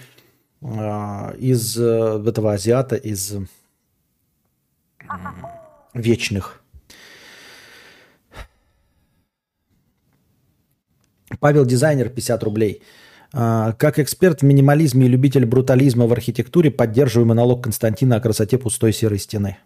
[0.63, 3.35] а, из э, этого азиата, из
[5.95, 6.63] вечных.
[11.41, 12.83] Павел Дизайнер, 50 рублей.
[13.33, 18.93] Как эксперт в минимализме и любитель брутализма в архитектуре поддерживаю монолог Константина о красоте пустой
[18.93, 19.57] серой стены.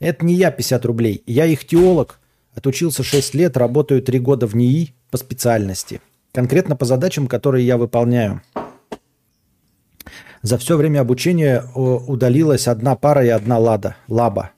[0.00, 1.22] Это не я 50 рублей.
[1.26, 2.18] Я их теолог,
[2.54, 6.00] отучился 6 лет, работаю 3 года в НИИ по специальности–
[6.34, 8.42] Конкретно по задачам, которые я выполняю.
[10.42, 14.50] За все время обучения удалилась одна пара и одна лада, лаба.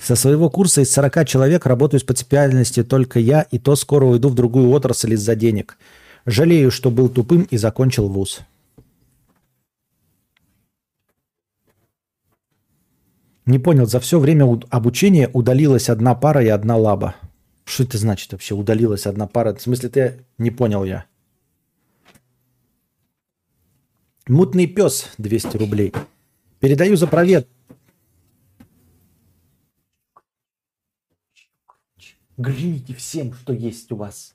[0.00, 4.28] Со своего курса из 40 человек работаю по специальности только я, и то скоро уйду
[4.28, 5.76] в другую отрасль из-за денег.
[6.24, 8.42] Жалею, что был тупым и закончил вуз.
[13.44, 17.16] Не понял, за все время обучения удалилась одна пара и одна лаба.
[17.64, 18.54] Что это значит вообще?
[18.54, 19.54] Удалилась одна пара.
[19.54, 21.06] В смысле, ты не понял я.
[24.28, 25.92] Мутный пес 200 рублей.
[26.60, 27.48] Передаю за провет.
[32.36, 34.34] Грите всем, что есть у вас.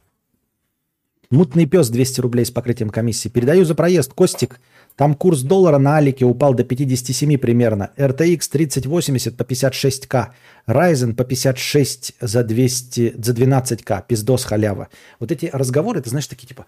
[1.29, 3.27] Мутный пес 200 рублей с покрытием комиссии.
[3.27, 4.13] Передаю за проезд.
[4.13, 4.61] Костик,
[4.97, 7.91] там курс доллара на Алике упал до 57 примерно.
[7.97, 10.27] RTX 3080 по 56к.
[10.67, 14.03] Ryzen по 56 за, 200, за 12к.
[14.07, 14.87] Пиздос халява.
[15.19, 16.65] Вот эти разговоры, ты знаешь, такие типа...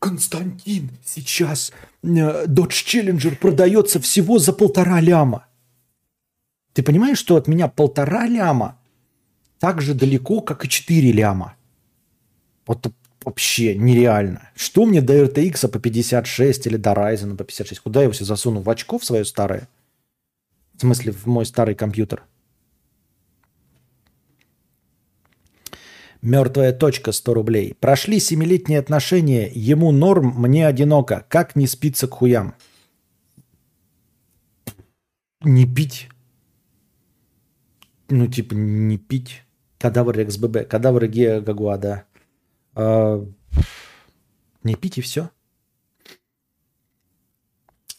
[0.00, 2.08] Константин, сейчас э,
[2.46, 5.46] Dodge Challenger продается всего за полтора ляма.
[6.72, 8.76] Ты понимаешь, что от меня полтора ляма
[9.60, 11.54] так же далеко, как и 4 ляма?
[12.66, 12.92] Вот
[13.26, 14.50] вообще нереально.
[14.54, 17.80] Что мне до RTX по 56 или до Ryzen по 56?
[17.80, 18.60] Куда я его себе засуну?
[18.62, 19.68] В очко в свое старое?
[20.74, 22.22] В смысле, в мой старый компьютер?
[26.22, 27.74] Мертвая точка 100 рублей.
[27.80, 31.26] Прошли семилетние отношения, ему норм, мне одиноко.
[31.28, 32.54] Как не спится к хуям?
[35.42, 36.08] Не пить.
[38.08, 39.42] Ну, типа, не пить.
[39.78, 40.64] Кадавр XBB.
[40.64, 42.04] Кадавр Геа Гагуа, да.
[42.04, 42.15] А,
[42.76, 45.30] не пить и все.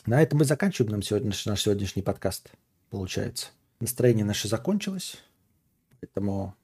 [0.05, 2.51] На этом мы заканчиваем нам сегодня, наш сегодняшний подкаст,
[2.89, 3.47] получается.
[3.79, 5.17] Настроение наше закончилось.
[5.99, 6.55] Поэтому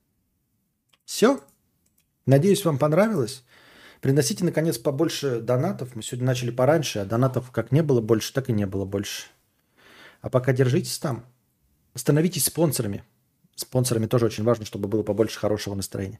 [1.05, 1.41] все.
[2.25, 3.43] Надеюсь, вам понравилось.
[3.99, 5.95] Приносите, наконец, побольше донатов.
[5.95, 9.27] Мы сегодня начали пораньше, а донатов как не было больше, так и не было больше.
[10.21, 11.25] А пока держитесь там.
[11.95, 13.03] Становитесь спонсорами.
[13.55, 16.19] Спонсорами тоже очень важно, чтобы было побольше хорошего настроения.